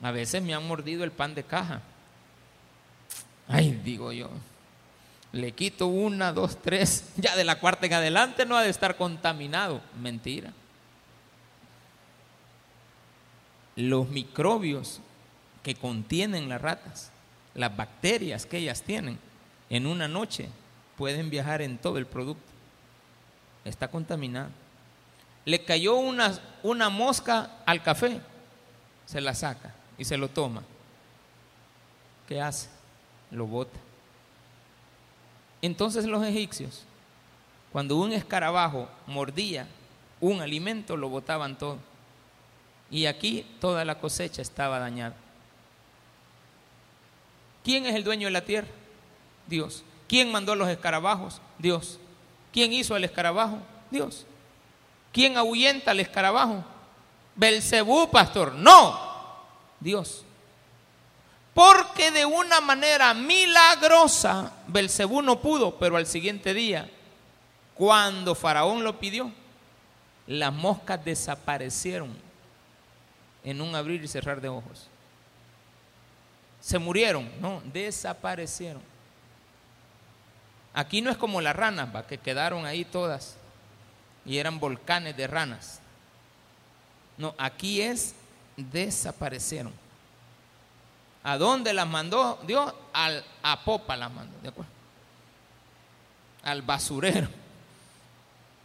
A 0.02 0.12
veces 0.12 0.41
me 0.41 0.54
han 0.54 0.65
mordido 0.65 1.04
el 1.04 1.12
pan 1.12 1.36
de 1.36 1.43
caja. 1.43 1.82
Ay, 3.47 3.71
digo 3.84 4.12
yo. 4.12 4.30
Le 5.32 5.52
quito 5.52 5.88
una, 5.88 6.32
dos, 6.32 6.62
tres. 6.62 7.06
Ya 7.17 7.36
de 7.36 7.43
la 7.43 7.60
cuarta 7.60 7.86
en 7.86 7.93
adelante 7.93 8.45
no 8.45 8.56
ha 8.56 8.63
de 8.63 8.69
estar 8.69 8.95
contaminado. 8.95 9.82
Mentira. 9.99 10.54
Los 13.75 14.10
microbios 14.10 15.02
que 15.63 15.75
contienen 15.75 16.49
las 16.49 16.62
ratas, 16.62 17.12
las 17.54 17.75
bacterias 17.75 18.45
que 18.45 18.58
ellas 18.58 18.82
tienen, 18.82 19.19
en 19.69 19.86
una 19.86 20.08
noche 20.08 20.49
pueden 20.97 21.29
viajar 21.29 21.62
en 21.62 21.77
todo 21.77 21.97
el 21.97 22.05
producto. 22.05 22.43
Está 23.63 23.88
contaminado. 23.88 24.49
Le 25.45 25.63
cayó 25.63 25.95
una, 25.95 26.38
una 26.63 26.89
mosca 26.89 27.51
al 27.65 27.82
café, 27.82 28.19
se 29.05 29.21
la 29.21 29.34
saca 29.34 29.73
y 29.97 30.05
se 30.05 30.17
lo 30.17 30.27
toma. 30.27 30.63
¿Qué 32.27 32.41
hace? 32.41 32.69
Lo 33.32 33.47
bota. 33.47 33.79
Entonces 35.62 36.05
los 36.05 36.23
egipcios, 36.25 36.84
cuando 37.71 37.97
un 37.97 38.13
escarabajo 38.13 38.88
mordía 39.08 39.67
un 40.21 40.41
alimento, 40.41 40.97
lo 40.97 41.10
botaban 41.10 41.58
todo. 41.58 41.77
Y 42.91 43.05
aquí 43.05 43.45
toda 43.60 43.86
la 43.86 43.99
cosecha 43.99 44.41
estaba 44.41 44.79
dañada. 44.79 45.15
¿Quién 47.63 47.86
es 47.86 47.95
el 47.95 48.03
dueño 48.03 48.27
de 48.27 48.32
la 48.32 48.45
tierra? 48.45 48.67
Dios. 49.49 49.83
¿Quién 50.07 50.31
mandó 50.31 50.55
los 50.55 50.69
escarabajos? 50.69 51.41
Dios. 51.57 51.99
¿Quién 52.53 52.71
hizo 52.71 52.95
el 52.95 53.03
escarabajo? 53.03 53.59
Dios. 53.91 54.25
¿Quién 55.12 55.38
ahuyenta 55.38 55.91
al 55.91 55.99
escarabajo? 55.99 56.63
Belcebú, 57.35 58.09
pastor. 58.09 58.53
No, 58.53 58.99
Dios. 59.79 60.23
Porque 61.53 62.12
de 62.12 62.25
una 62.25 62.62
manera 62.62 63.13
milagrosa 63.13 64.53
Belcebú 64.67 65.21
no 65.21 65.41
pudo, 65.41 65.77
pero 65.77 65.97
al 65.97 66.05
siguiente 66.05 66.53
día, 66.53 66.89
cuando 67.75 68.35
Faraón 68.35 68.83
lo 68.83 68.99
pidió, 68.99 69.31
las 70.27 70.53
moscas 70.53 71.03
desaparecieron 71.03 72.15
en 73.43 73.62
un 73.62 73.75
abrir 73.75 74.03
y 74.03 74.07
cerrar 74.07 74.39
de 74.39 74.49
ojos. 74.49 74.88
Se 76.62 76.77
murieron, 76.77 77.29
no, 77.41 77.62
desaparecieron. 77.73 78.81
Aquí 80.73 81.01
no 81.01 81.10
es 81.10 81.17
como 81.17 81.41
las 81.41 81.55
ranas, 81.55 81.93
¿va? 81.95 82.05
que 82.05 82.17
quedaron 82.17 82.65
ahí 82.65 82.86
todas 82.86 83.38
y 84.25 84.38
eran 84.38 84.60
volcanes 84.60 85.17
de 85.17 85.27
ranas. 85.27 85.79
No, 87.17 87.34
aquí 87.38 87.82
es 87.82 88.15
desaparecieron. 88.55 89.73
¿A 91.23 91.38
dónde 91.38 91.73
las 91.73 91.88
mandó 91.88 92.39
Dios? 92.45 92.73
Al, 92.93 93.23
a 93.43 93.63
Popa 93.63 93.97
las 93.97 94.12
mandó, 94.12 94.38
¿de 94.41 94.49
acuerdo? 94.49 94.71
Al 96.43 96.62
basurero. 96.62 97.27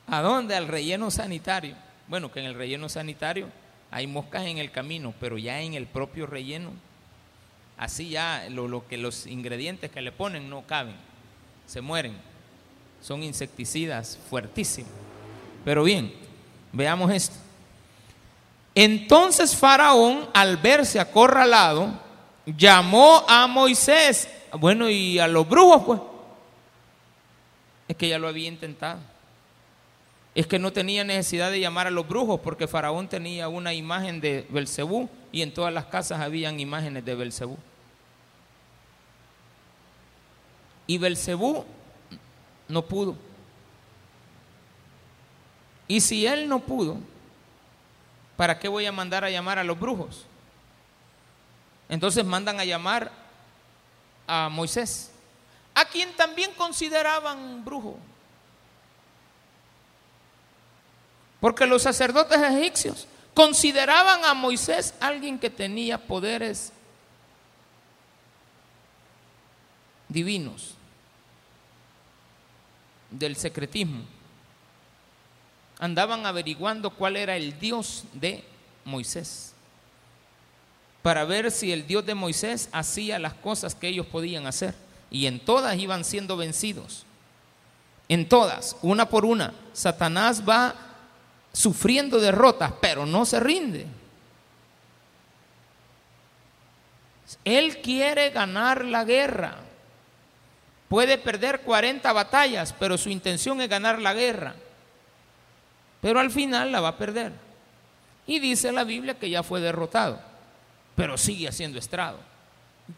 ¿A 0.07 0.21
dónde? 0.21 0.55
Al 0.55 0.69
relleno 0.69 1.11
sanitario. 1.11 1.75
Bueno, 2.07 2.31
que 2.31 2.41
en 2.41 2.47
el 2.47 2.55
relleno 2.55 2.89
sanitario 2.89 3.49
hay 3.91 4.07
moscas 4.07 4.45
en 4.45 4.59
el 4.59 4.71
camino, 4.71 5.15
pero 5.19 5.39
ya 5.39 5.61
en 5.61 5.75
el 5.75 5.87
propio 5.87 6.27
relleno, 6.27 6.71
así 7.79 8.11
ya 8.11 8.47
lo, 8.51 8.69
lo 8.69 8.87
que 8.87 8.99
los 8.99 9.27
ingredientes 9.27 9.91
que 9.91 10.03
le 10.03 10.13
ponen 10.13 10.51
no 10.51 10.63
caben 10.63 10.97
se 11.67 11.81
mueren. 11.81 12.17
Son 13.03 13.23
insecticidas 13.23 14.19
fuertísimos. 14.31 14.93
Pero 15.65 15.85
bien, 15.85 16.13
veamos 16.73 17.11
esto. 17.11 17.37
Entonces 18.75 19.55
Faraón, 19.55 20.29
al 20.35 20.57
verse 20.57 20.99
acorralado, 20.99 21.93
llamó 22.47 23.25
a 23.29 23.47
Moisés, 23.47 24.29
bueno, 24.59 24.89
y 24.89 25.19
a 25.19 25.29
los 25.29 25.49
brujos, 25.49 25.83
pues. 25.85 26.01
Es 27.87 27.97
que 27.97 28.09
ya 28.09 28.19
lo 28.19 28.29
había 28.29 28.49
intentado. 28.49 28.99
Es 30.35 30.47
que 30.47 30.59
no 30.59 30.73
tenía 30.73 31.05
necesidad 31.05 31.51
de 31.51 31.61
llamar 31.61 31.87
a 31.87 31.91
los 31.91 32.09
brujos 32.09 32.41
porque 32.41 32.67
Faraón 32.67 33.09
tenía 33.09 33.49
una 33.49 33.73
imagen 33.73 34.21
de 34.21 34.47
Belcebú 34.51 35.09
y 35.31 35.43
en 35.43 35.55
todas 35.55 35.73
las 35.73 35.85
casas 35.85 36.21
habían 36.21 36.59
imágenes 36.59 37.05
de 37.05 37.15
Belcebú. 37.15 37.57
Y 40.87 40.99
Belcebú 40.99 41.65
no 42.69 42.83
pudo. 42.83 43.17
Y 45.87 46.01
si 46.01 46.27
él 46.27 46.49
no 46.49 46.61
pudo, 46.61 46.99
¿para 48.37 48.59
qué 48.59 48.69
voy 48.69 48.87
a 48.87 48.93
mandar 48.93 49.25
a 49.25 49.31
llamar 49.31 49.59
a 49.59 49.65
los 49.65 49.79
brujos? 49.79 50.27
Entonces 51.89 52.25
mandan 52.25 52.59
a 52.59 52.65
llamar 52.65 53.13
a 54.27 54.49
Moisés, 54.49 55.11
a 55.75 55.85
quien 55.85 56.15
también 56.17 56.53
consideraban 56.55 57.65
brujo. 57.65 57.99
Porque 61.41 61.67
los 61.67 61.83
sacerdotes 61.83 62.41
egipcios 62.41 63.07
consideraban 63.35 64.25
a 64.25 64.33
Moisés 64.33 64.95
alguien 65.01 65.39
que 65.39 65.51
tenía 65.51 65.99
poderes 65.99 66.73
divinos 70.09 70.74
del 73.19 73.37
secretismo. 73.37 74.05
Andaban 75.79 76.27
averiguando 76.27 76.91
cuál 76.91 77.17
era 77.17 77.37
el 77.37 77.59
Dios 77.59 78.05
de 78.13 78.45
Moisés, 78.85 79.53
para 81.03 81.25
ver 81.25 81.51
si 81.51 81.73
el 81.73 81.87
Dios 81.87 82.07
de 82.07 82.15
Moisés 82.15 82.69
hacía 82.73 83.19
las 83.19 83.35
cosas 83.35 83.75
que 83.75 83.89
ellos 83.89 84.07
podían 84.07 84.47
hacer. 84.47 84.75
Y 85.11 85.27
en 85.27 85.39
todas 85.39 85.77
iban 85.79 86.03
siendo 86.03 86.37
vencidos. 86.37 87.05
En 88.09 88.29
todas, 88.29 88.77
una 88.83 89.09
por 89.09 89.25
una, 89.25 89.55
Satanás 89.73 90.43
va 90.49 90.75
sufriendo 91.53 92.19
derrotas, 92.21 92.73
pero 92.81 93.07
no 93.07 93.25
se 93.25 93.41
rinde. 93.41 93.87
Él 97.45 97.81
quiere 97.81 98.31
ganar 98.31 98.85
la 98.85 99.05
guerra. 99.05 99.64
Puede 100.95 101.19
perder 101.19 101.63
40 101.63 102.13
batallas, 102.13 102.73
pero 102.79 102.97
su 102.97 103.11
intención 103.11 103.61
es 103.61 103.69
ganar 103.69 104.01
la 104.01 104.15
guerra. 104.15 104.55
Pero 106.01 106.21
al 106.21 106.31
final 106.31 106.71
la 106.71 106.81
va 106.81 106.91
a 106.91 106.97
perder. 106.97 107.33
Y 108.29 108.39
dice 108.39 108.71
la 108.71 108.85
Biblia 108.85 109.19
que 109.19 109.29
ya 109.29 109.43
fue 109.43 109.61
derrotado, 109.61 110.21
pero 110.95 111.19
sigue 111.19 111.49
haciendo 111.49 111.81
estrado. 111.81 112.21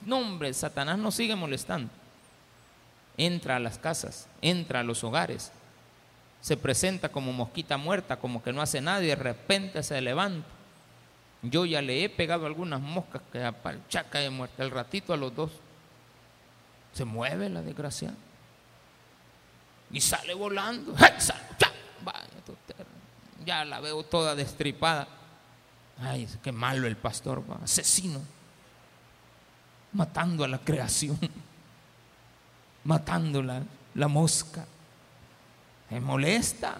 No, 0.05 0.19
hombre, 0.19 0.53
Satanás 0.53 0.99
no 0.99 1.11
sigue 1.11 1.37
molestando. 1.37 1.89
Entra 3.17 3.57
a 3.57 3.61
las 3.61 3.79
casas, 3.79 4.29
entra 4.43 4.81
a 4.81 4.85
los 4.85 5.03
hogares, 5.03 5.51
se 6.43 6.59
presenta 6.59 7.09
como 7.09 7.33
mosquita 7.33 7.79
muerta, 7.79 8.19
como 8.19 8.43
que 8.43 8.53
no 8.53 8.61
hace 8.61 8.83
nada 8.83 9.03
y 9.03 9.07
de 9.07 9.17
repente 9.17 9.83
se 9.83 9.99
levanta. 10.03 10.47
Yo 11.41 11.65
ya 11.65 11.81
le 11.81 12.05
he 12.05 12.11
pegado 12.11 12.45
algunas 12.45 12.79
moscas 12.83 13.23
que 13.33 13.51
chaca 13.89 14.19
de 14.19 14.29
muerte, 14.29 14.63
el 14.63 14.71
ratito 14.71 15.15
a 15.15 15.17
los 15.17 15.35
dos 15.35 15.51
se 16.97 17.05
mueve 17.05 17.51
la 17.51 17.61
desgracia. 17.61 18.15
Y 19.91 20.01
sale 20.01 20.33
volando. 20.33 20.95
ya 23.45 23.67
la 23.67 23.81
veo 23.81 24.03
toda 24.03 24.35
destripada. 24.35 25.07
Ay, 26.01 26.27
qué 26.43 26.53
malo 26.53 26.87
el 26.87 26.97
pastor, 26.97 27.45
asesino. 27.63 28.23
Matando 29.93 30.43
a 30.43 30.49
la 30.49 30.59
creación. 30.59 31.19
Matando 32.85 33.43
la, 33.43 33.63
la 33.95 34.09
mosca. 34.09 34.65
Me 35.91 36.01
molesta. 36.01 36.79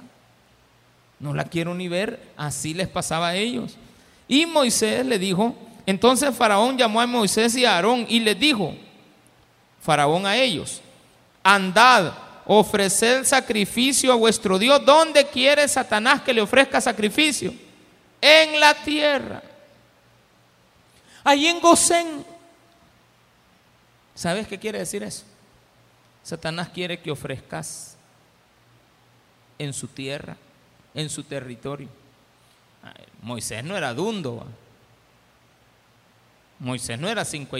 No 1.21 1.35
la 1.35 1.45
quiero 1.45 1.75
ni 1.75 1.89
ver. 1.89 2.33
Así 2.39 2.73
les 2.73 2.89
pasaba 2.89 3.29
a 3.29 3.35
ellos. 3.35 3.77
Y 4.27 4.47
Moisés 4.47 5.05
le 5.05 5.19
dijo, 5.19 5.55
entonces 5.85 6.35
Faraón 6.35 6.79
llamó 6.79 7.03
a 7.03 7.07
Moisés 7.07 7.55
y 7.57 7.67
a 7.67 7.77
Aarón 7.77 8.07
y 8.09 8.21
les 8.21 8.41
dijo, 8.41 8.75
Faraón 9.87 10.27
a 10.27 10.35
ellos, 10.37 10.81
andad, 11.45 12.13
ofreced 12.45 13.25
sacrificio 13.25 14.13
a 14.13 14.17
vuestro 14.17 14.59
Dios. 14.59 14.85
¿Dónde 14.85 15.29
quiere 15.29 15.69
Satanás 15.69 16.23
que 16.23 16.35
le 16.35 16.41
ofrezca 16.41 16.81
sacrificio? 16.81 17.55
En 18.21 18.59
la 18.59 18.75
tierra. 18.75 19.41
Ahí 21.23 21.47
en 21.47 21.61
Gosén. 21.61 22.27
¿Sabes 24.17 24.49
qué 24.49 24.59
quiere 24.59 24.81
decir 24.81 25.05
eso? 25.05 25.25
Satanás 26.25 26.69
quiere 26.71 26.99
que 26.99 27.13
ofrezcas 27.13 27.97
en 29.57 29.73
su 29.73 29.87
tierra, 29.87 30.37
en 30.95 31.09
su 31.09 31.23
territorio. 31.23 31.89
Moisés 33.23 33.63
no 33.63 33.77
era 33.77 33.95
dundo. 33.95 34.45
Moisés 36.59 36.99
no 36.99 37.09
era 37.09 37.25
cinco 37.25 37.57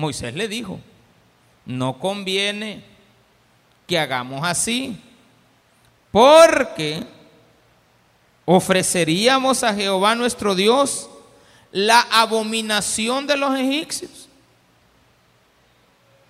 Moisés 0.00 0.34
le 0.34 0.48
dijo, 0.48 0.80
no 1.66 1.98
conviene 1.98 2.82
que 3.86 3.98
hagamos 3.98 4.44
así, 4.44 4.98
porque 6.10 7.04
ofreceríamos 8.44 9.62
a 9.62 9.74
Jehová 9.74 10.14
nuestro 10.14 10.54
Dios 10.54 11.08
la 11.70 12.00
abominación 12.10 13.26
de 13.26 13.36
los 13.36 13.54
egipcios. 13.56 14.28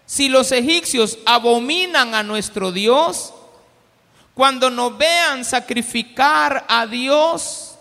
Si 0.04 0.28
los 0.28 0.50
egipcios 0.52 1.18
abominan 1.24 2.14
a 2.14 2.22
nuestro 2.22 2.72
Dios, 2.72 3.32
cuando 4.34 4.68
nos 4.68 4.98
vean 4.98 5.44
sacrificar 5.44 6.64
a 6.68 6.86
Dios, 6.86 7.76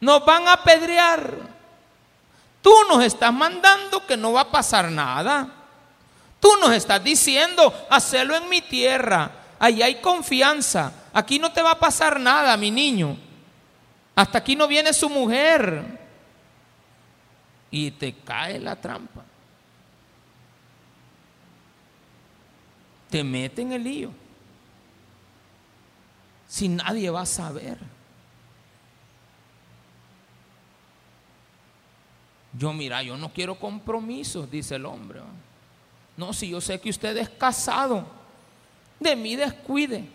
nos 0.00 0.24
van 0.24 0.48
a 0.48 0.54
apedrear. 0.54 1.53
Tú 2.64 2.72
nos 2.88 3.04
estás 3.04 3.30
mandando 3.30 4.06
que 4.06 4.16
no 4.16 4.32
va 4.32 4.40
a 4.40 4.50
pasar 4.50 4.90
nada. 4.90 5.46
Tú 6.40 6.48
nos 6.62 6.72
estás 6.72 7.04
diciendo, 7.04 7.70
hacelo 7.90 8.34
en 8.34 8.48
mi 8.48 8.62
tierra. 8.62 9.30
Ahí 9.58 9.82
hay 9.82 10.00
confianza. 10.00 10.90
Aquí 11.12 11.38
no 11.38 11.52
te 11.52 11.60
va 11.60 11.72
a 11.72 11.78
pasar 11.78 12.18
nada, 12.18 12.56
mi 12.56 12.70
niño. 12.70 13.18
Hasta 14.14 14.38
aquí 14.38 14.56
no 14.56 14.66
viene 14.66 14.94
su 14.94 15.10
mujer. 15.10 16.00
Y 17.70 17.90
te 17.90 18.14
cae 18.14 18.58
la 18.58 18.76
trampa. 18.76 19.22
Te 23.10 23.22
mete 23.22 23.60
en 23.60 23.72
el 23.72 23.84
lío. 23.84 24.10
Si 26.48 26.66
nadie 26.70 27.10
va 27.10 27.20
a 27.20 27.26
saber. 27.26 27.76
Yo, 32.56 32.72
mira, 32.72 33.02
yo 33.02 33.16
no 33.16 33.32
quiero 33.32 33.56
compromisos, 33.56 34.50
dice 34.50 34.76
el 34.76 34.86
hombre. 34.86 35.20
No, 36.16 36.32
si 36.32 36.48
yo 36.50 36.60
sé 36.60 36.80
que 36.80 36.90
usted 36.90 37.16
es 37.16 37.28
casado, 37.28 38.06
de 39.00 39.16
mí 39.16 39.34
descuide. 39.34 40.08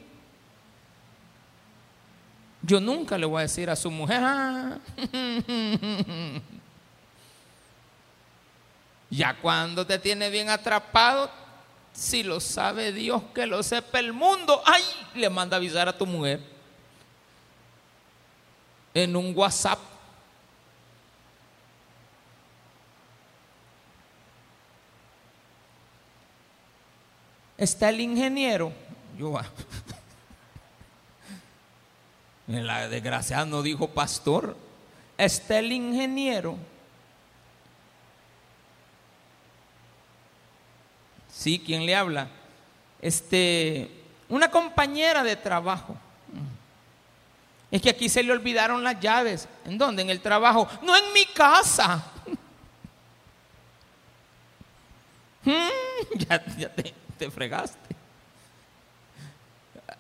Yo 2.62 2.80
nunca 2.80 3.18
le 3.18 3.26
voy 3.26 3.40
a 3.40 3.42
decir 3.44 3.70
a 3.70 3.76
su 3.76 3.90
mujer, 3.92 4.22
ah, 4.22 4.78
ya 9.10 9.34
cuando 9.42 9.86
te 9.86 9.98
tiene 9.98 10.30
bien 10.30 10.50
atrapado, 10.50 11.30
si 11.94 12.24
lo 12.24 12.40
sabe 12.40 12.92
Dios, 12.92 13.24
que 13.34 13.46
lo 13.46 13.64
sepa 13.64 14.00
el 14.00 14.14
mundo, 14.14 14.62
ay, 14.66 14.84
le 15.16 15.30
manda 15.30 15.58
avisar 15.58 15.90
a 15.90 15.98
tu 15.98 16.06
mujer 16.06 16.42
en 18.94 19.16
un 19.16 19.34
WhatsApp. 19.36 19.80
Está 27.60 27.90
el 27.90 28.02
ingeniero. 28.02 28.72
Yo, 29.18 29.38
ah. 29.38 29.46
la 32.48 32.88
desgraciada 32.88 33.46
no 33.46 33.62
dijo 33.62 33.90
pastor. 33.90 34.58
Está 35.18 35.60
el 35.60 35.72
ingeniero. 35.72 36.58
Sí, 41.32 41.62
¿quién 41.64 41.86
le 41.86 41.96
habla? 41.96 42.30
Este, 43.02 43.92
una 44.30 44.50
compañera 44.50 45.24
de 45.24 45.36
trabajo. 45.36 45.96
Es 47.72 47.82
que 47.82 47.90
aquí 47.90 48.10
se 48.10 48.24
le 48.24 48.32
olvidaron 48.32 48.84
las 48.84 49.00
llaves. 49.00 49.48
¿En 49.66 49.78
dónde? 49.78 50.02
En 50.02 50.10
el 50.10 50.22
trabajo. 50.22 50.68
No 50.82 50.96
en 50.96 51.14
mi 51.14 51.26
casa. 51.26 52.06
Mm, 55.42 55.70
ya, 56.18 56.46
ya 56.58 56.70
te, 56.76 56.94
te 57.20 57.30
fregaste. 57.30 57.96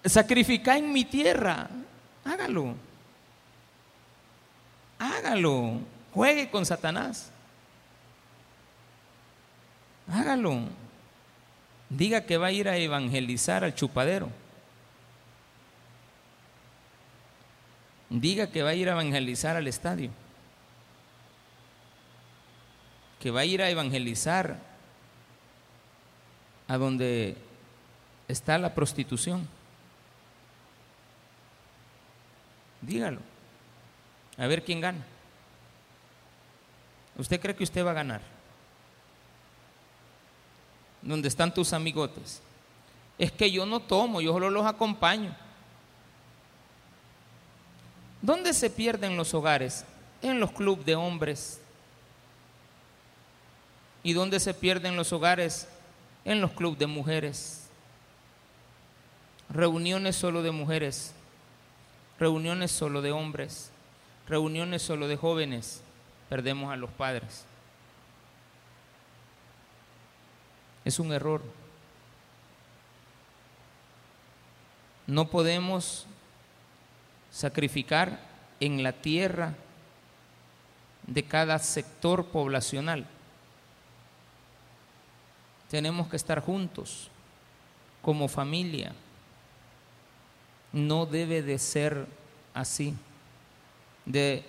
Sacrifica 0.05 0.77
en 0.77 0.91
mi 0.91 1.05
tierra. 1.05 1.69
Hágalo. 2.23 2.73
Hágalo. 4.97 5.81
Juegue 6.13 6.49
con 6.49 6.65
Satanás. 6.65 7.29
Hágalo. 10.11 10.61
Diga 11.89 12.25
que 12.25 12.37
va 12.37 12.47
a 12.47 12.51
ir 12.51 12.69
a 12.69 12.77
evangelizar 12.77 13.63
al 13.63 13.75
chupadero. 13.75 14.29
Diga 18.09 18.47
que 18.47 18.63
va 18.63 18.69
a 18.69 18.73
ir 18.73 18.89
a 18.89 18.93
evangelizar 18.93 19.55
al 19.55 19.67
estadio. 19.67 20.09
Que 23.19 23.31
va 23.31 23.41
a 23.41 23.45
ir 23.45 23.61
a 23.61 23.69
evangelizar 23.69 24.68
a 26.69 26.77
donde 26.77 27.35
está 28.27 28.57
la 28.59 28.73
prostitución. 28.73 29.45
Dígalo. 32.79 33.19
A 34.37 34.45
ver 34.45 34.63
quién 34.63 34.79
gana. 34.79 35.03
¿Usted 37.17 37.41
cree 37.41 37.55
que 37.55 37.63
usted 37.63 37.83
va 37.83 37.91
a 37.91 37.95
ganar? 37.95 38.21
¿Dónde 41.01 41.27
están 41.27 41.53
tus 41.53 41.73
amigotes? 41.73 42.39
Es 43.17 43.31
que 43.31 43.49
yo 43.49 43.65
no 43.65 43.79
tomo, 43.79 44.21
yo 44.21 44.31
solo 44.31 44.51
los 44.51 44.65
acompaño. 44.65 45.35
¿Dónde 48.21 48.53
se 48.53 48.69
pierden 48.69 49.17
los 49.17 49.33
hogares? 49.33 49.85
En 50.21 50.39
los 50.39 50.51
clubes 50.51 50.85
de 50.85 50.95
hombres. 50.95 51.59
¿Y 54.03 54.13
dónde 54.13 54.39
se 54.39 54.53
pierden 54.53 54.95
los 54.95 55.11
hogares? 55.11 55.67
En 56.25 56.41
los 56.41 56.51
clubes 56.51 56.79
de 56.79 56.87
mujeres, 56.87 57.69
reuniones 59.49 60.15
solo 60.15 60.43
de 60.43 60.51
mujeres, 60.51 61.13
reuniones 62.19 62.71
solo 62.71 63.01
de 63.01 63.11
hombres, 63.11 63.71
reuniones 64.27 64.81
solo 64.81 65.07
de 65.07 65.17
jóvenes, 65.17 65.81
perdemos 66.29 66.71
a 66.71 66.75
los 66.75 66.89
padres. 66.91 67.45
Es 70.85 70.99
un 70.99 71.11
error. 71.11 71.41
No 75.07 75.29
podemos 75.29 76.05
sacrificar 77.31 78.19
en 78.59 78.83
la 78.83 78.91
tierra 78.91 79.55
de 81.07 81.23
cada 81.23 81.57
sector 81.59 82.25
poblacional 82.25 83.07
tenemos 85.69 86.07
que 86.07 86.15
estar 86.15 86.41
juntos 86.41 87.09
como 88.01 88.27
familia. 88.27 88.93
No 90.73 91.05
debe 91.05 91.41
de 91.41 91.59
ser 91.59 92.07
así, 92.53 92.95
de 94.05 94.43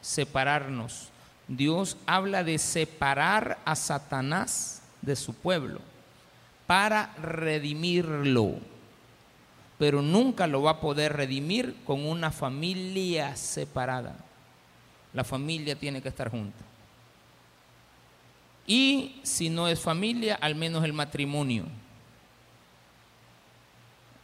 separarnos. 0.00 1.08
Dios 1.48 1.96
habla 2.06 2.42
de 2.42 2.58
separar 2.58 3.58
a 3.64 3.76
Satanás 3.76 4.82
de 5.00 5.14
su 5.14 5.32
pueblo 5.32 5.80
para 6.66 7.14
redimirlo, 7.16 8.54
pero 9.78 10.02
nunca 10.02 10.48
lo 10.48 10.62
va 10.62 10.72
a 10.72 10.80
poder 10.80 11.12
redimir 11.12 11.76
con 11.84 12.04
una 12.04 12.32
familia 12.32 13.36
separada. 13.36 14.16
La 15.12 15.22
familia 15.22 15.76
tiene 15.76 16.02
que 16.02 16.08
estar 16.08 16.30
junta. 16.30 16.65
Y 18.66 19.20
si 19.22 19.48
no 19.48 19.68
es 19.68 19.78
familia, 19.78 20.36
al 20.40 20.54
menos 20.54 20.84
el 20.84 20.92
matrimonio. 20.92 21.66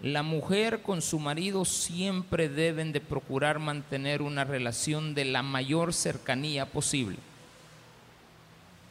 La 0.00 0.24
mujer 0.24 0.82
con 0.82 1.00
su 1.00 1.20
marido 1.20 1.64
siempre 1.64 2.48
deben 2.48 2.92
de 2.92 3.00
procurar 3.00 3.60
mantener 3.60 4.20
una 4.20 4.42
relación 4.42 5.14
de 5.14 5.24
la 5.24 5.44
mayor 5.44 5.94
cercanía 5.94 6.66
posible, 6.66 7.18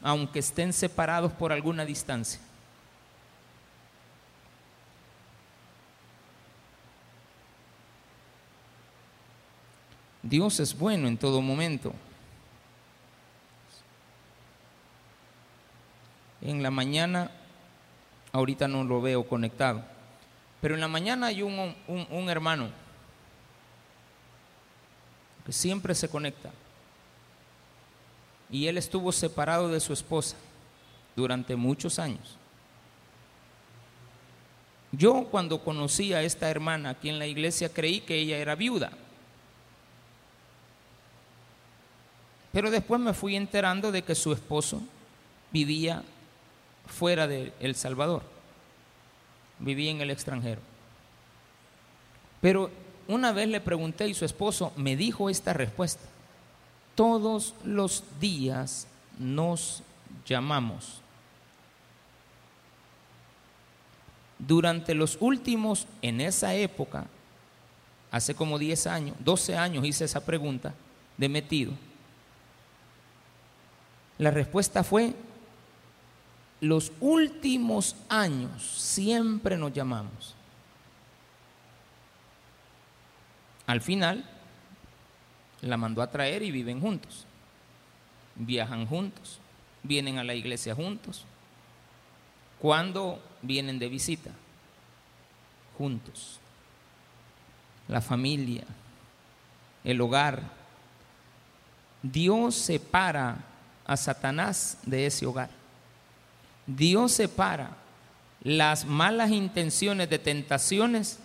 aunque 0.01 0.39
estén 0.39 0.71
separados 0.71 1.33
por 1.33 1.51
alguna 1.51 1.83
distancia. 1.83 2.39
Dios 10.23 10.61
es 10.61 10.77
bueno 10.77 11.09
en 11.09 11.17
todo 11.17 11.41
momento. 11.41 11.93
En 16.41 16.63
la 16.63 16.71
mañana, 16.71 17.29
ahorita 18.31 18.67
no 18.67 18.83
lo 18.83 19.01
veo 19.01 19.27
conectado, 19.27 19.83
pero 20.59 20.75
en 20.75 20.81
la 20.81 20.87
mañana 20.87 21.27
hay 21.27 21.41
un, 21.43 21.75
un, 21.87 22.29
hermano 22.29 22.69
que 25.45 25.51
siempre 25.51 25.95
se 25.95 26.09
conecta. 26.09 26.51
Y 28.49 28.67
él 28.67 28.77
estuvo 28.77 29.11
separado 29.11 29.69
de 29.69 29.79
su 29.79 29.93
esposa 29.93 30.35
durante 31.15 31.55
muchos 31.55 31.99
años. 31.99 32.37
Yo 34.91 35.27
cuando 35.31 35.63
conocí 35.63 36.13
a 36.13 36.21
esta 36.21 36.49
hermana 36.49 36.91
aquí 36.91 37.09
en 37.09 37.17
la 37.17 37.27
iglesia 37.27 37.69
creí 37.69 38.01
que 38.01 38.17
ella 38.17 38.37
era 38.37 38.55
viuda. 38.55 38.91
Pero 42.51 42.69
después 42.69 42.99
me 42.99 43.13
fui 43.13 43.35
enterando 43.35 43.91
de 43.91 44.03
que 44.03 44.15
su 44.15 44.33
esposo 44.33 44.81
vivía 45.51 46.03
fuera 46.87 47.27
de 47.27 47.53
El 47.59 47.75
Salvador, 47.75 48.23
vivía 49.59 49.91
en 49.91 50.01
el 50.01 50.09
extranjero. 50.11 50.61
Pero 52.41 52.71
una 53.07 53.31
vez 53.31 53.47
le 53.47 53.61
pregunté 53.61 54.07
y 54.07 54.13
su 54.13 54.25
esposo 54.25 54.73
me 54.75 54.95
dijo 54.95 55.29
esta 55.29 55.53
respuesta. 55.53 56.03
Todos 56.95 57.55
los 57.63 58.03
días 58.19 58.87
nos 59.19 59.83
llamamos. 60.25 61.01
Durante 64.39 64.95
los 64.95 65.17
últimos, 65.19 65.87
en 66.01 66.19
esa 66.19 66.55
época, 66.55 67.05
hace 68.11 68.33
como 68.33 68.57
10 68.57 68.87
años, 68.87 69.15
12 69.19 69.55
años 69.55 69.85
hice 69.85 70.05
esa 70.05 70.25
pregunta 70.25 70.73
de 71.17 71.29
metido. 71.29 71.73
La 74.17 74.31
respuesta 74.31 74.83
fue, 74.83 75.13
los 76.61 76.91
últimos 76.99 77.95
años 78.07 78.63
siempre 78.63 79.57
nos 79.57 79.73
llamamos. 79.73 80.35
Al 83.65 83.81
final, 83.81 84.23
la 85.61 85.75
mandó 85.75 86.03
a 86.03 86.11
traer 86.11 86.43
y 86.43 86.51
viven 86.51 86.79
juntos. 86.79 87.25
Viajan 88.35 88.85
juntos, 88.85 89.39
vienen 89.81 90.19
a 90.19 90.23
la 90.23 90.35
iglesia 90.35 90.75
juntos. 90.75 91.25
Cuando 92.59 93.19
vienen 93.41 93.79
de 93.79 93.89
visita? 93.89 94.29
Juntos. 95.77 96.39
La 97.87 98.01
familia, 98.01 98.65
el 99.83 99.99
hogar. 99.99 100.43
Dios 102.03 102.53
separa 102.55 103.37
a 103.85 103.97
Satanás 103.97 104.77
de 104.85 105.07
ese 105.07 105.25
hogar. 105.25 105.60
Dios 106.75 107.13
separa 107.13 107.77
las 108.43 108.85
malas 108.85 109.31
intenciones 109.31 110.09
de 110.09 110.19
tentaciones 110.19 111.19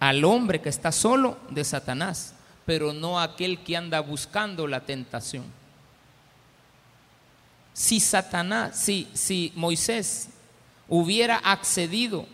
al 0.00 0.24
hombre 0.24 0.60
que 0.60 0.68
está 0.68 0.92
solo 0.92 1.38
de 1.50 1.64
Satanás, 1.64 2.34
pero 2.64 2.92
no 2.92 3.20
aquel 3.20 3.62
que 3.62 3.76
anda 3.76 4.00
buscando 4.00 4.66
la 4.66 4.80
tentación. 4.80 5.44
Si 7.72 8.00
Satanás, 8.00 8.78
si, 8.78 9.08
si 9.12 9.52
Moisés 9.54 10.30
hubiera 10.88 11.36
accedido 11.36 12.26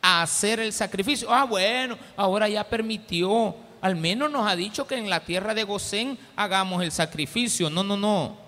a 0.00 0.22
hacer 0.22 0.60
el 0.60 0.72
sacrificio, 0.72 1.32
ah, 1.32 1.44
bueno, 1.44 1.98
ahora 2.16 2.48
ya 2.48 2.64
permitió, 2.64 3.56
al 3.80 3.96
menos 3.96 4.30
nos 4.30 4.46
ha 4.46 4.54
dicho 4.54 4.86
que 4.86 4.96
en 4.96 5.10
la 5.10 5.24
tierra 5.24 5.54
de 5.54 5.64
Gosén 5.64 6.18
hagamos 6.36 6.82
el 6.82 6.92
sacrificio. 6.92 7.70
No, 7.70 7.82
no, 7.82 7.96
no. 7.96 8.43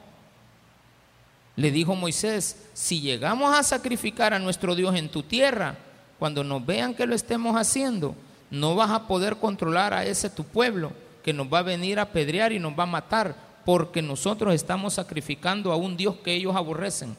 Le 1.57 1.71
dijo 1.71 1.95
Moisés, 1.95 2.69
si 2.75 3.01
llegamos 3.01 3.57
a 3.57 3.63
sacrificar 3.63 4.35
a 4.35 4.39
nuestro 4.39 4.75
Dios 4.75 4.95
en 4.95 5.09
tu 5.09 5.23
tierra, 5.23 5.79
cuando 6.19 6.45
nos 6.45 6.65
vean 6.65 6.95
que 6.95 7.07
lo 7.07 7.15
estemos 7.15 7.57
haciendo, 7.57 8.15
no 8.51 8.75
vas 8.75 8.91
a 8.91 9.07
poder 9.07 9.37
controlar 9.37 9.95
a 9.95 10.05
ese 10.05 10.31
tu 10.31 10.45
pueblo 10.45 10.93
que 11.25 11.33
nos 11.33 11.53
va 11.53 11.61
a 11.61 11.63
venir 11.63 11.99
a 11.99 12.03
apedrear 12.03 12.53
y 12.53 12.59
nos 12.59 12.79
va 12.79 12.85
a 12.85 12.87
matar 12.87 13.35
porque 13.65 14.01
nosotros 14.01 14.55
estamos 14.55 14.95
sacrificando 14.95 15.73
a 15.73 15.77
un 15.77 15.97
Dios 15.97 16.17
que 16.23 16.35
ellos 16.35 16.55
aborrecen. 16.55 17.17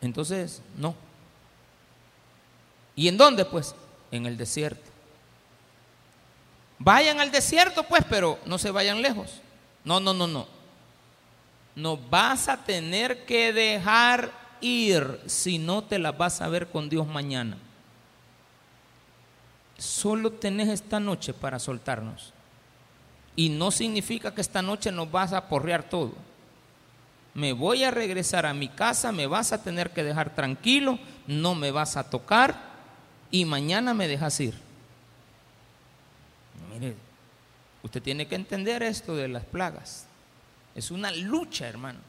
Entonces, 0.00 0.60
no. 0.76 0.94
¿Y 2.94 3.08
en 3.08 3.16
dónde? 3.16 3.44
Pues 3.44 3.74
en 4.10 4.26
el 4.26 4.36
desierto. 4.36 4.90
Vayan 6.78 7.20
al 7.20 7.30
desierto, 7.30 7.84
pues, 7.84 8.04
pero 8.08 8.38
no 8.44 8.58
se 8.58 8.70
vayan 8.70 9.00
lejos. 9.00 9.40
No, 9.84 10.00
no, 10.00 10.12
no, 10.12 10.26
no. 10.26 10.46
No 11.76 11.96
vas 11.96 12.48
a 12.48 12.58
tener 12.58 13.24
que 13.24 13.52
dejar 13.52 14.30
ir 14.60 15.20
si 15.26 15.58
no 15.58 15.82
te 15.84 15.98
la 15.98 16.12
vas 16.12 16.40
a 16.40 16.48
ver 16.48 16.68
con 16.68 16.88
Dios 16.88 17.06
mañana. 17.06 17.56
Solo 19.76 20.30
tenés 20.30 20.68
esta 20.68 21.00
noche 21.00 21.34
para 21.34 21.58
soltarnos. 21.58 22.32
Y 23.36 23.48
no 23.48 23.70
significa 23.70 24.32
que 24.34 24.40
esta 24.40 24.62
noche 24.62 24.92
nos 24.92 25.10
vas 25.10 25.32
a 25.32 25.48
porrear 25.48 25.82
todo. 25.82 26.12
Me 27.34 27.52
voy 27.52 27.82
a 27.82 27.90
regresar 27.90 28.46
a 28.46 28.54
mi 28.54 28.68
casa, 28.68 29.10
me 29.10 29.26
vas 29.26 29.52
a 29.52 29.62
tener 29.62 29.90
que 29.90 30.04
dejar 30.04 30.34
tranquilo, 30.36 31.00
no 31.26 31.56
me 31.56 31.72
vas 31.72 31.96
a 31.96 32.08
tocar 32.08 32.54
y 33.32 33.44
mañana 33.44 33.92
me 33.92 34.06
dejas 34.06 34.38
ir. 34.38 34.54
Mire, 36.72 36.94
usted 37.82 38.00
tiene 38.00 38.28
que 38.28 38.36
entender 38.36 38.84
esto 38.84 39.16
de 39.16 39.26
las 39.26 39.44
plagas. 39.44 40.06
Es 40.74 40.90
una 40.90 41.10
lucha, 41.10 41.66
hermano. 41.66 42.00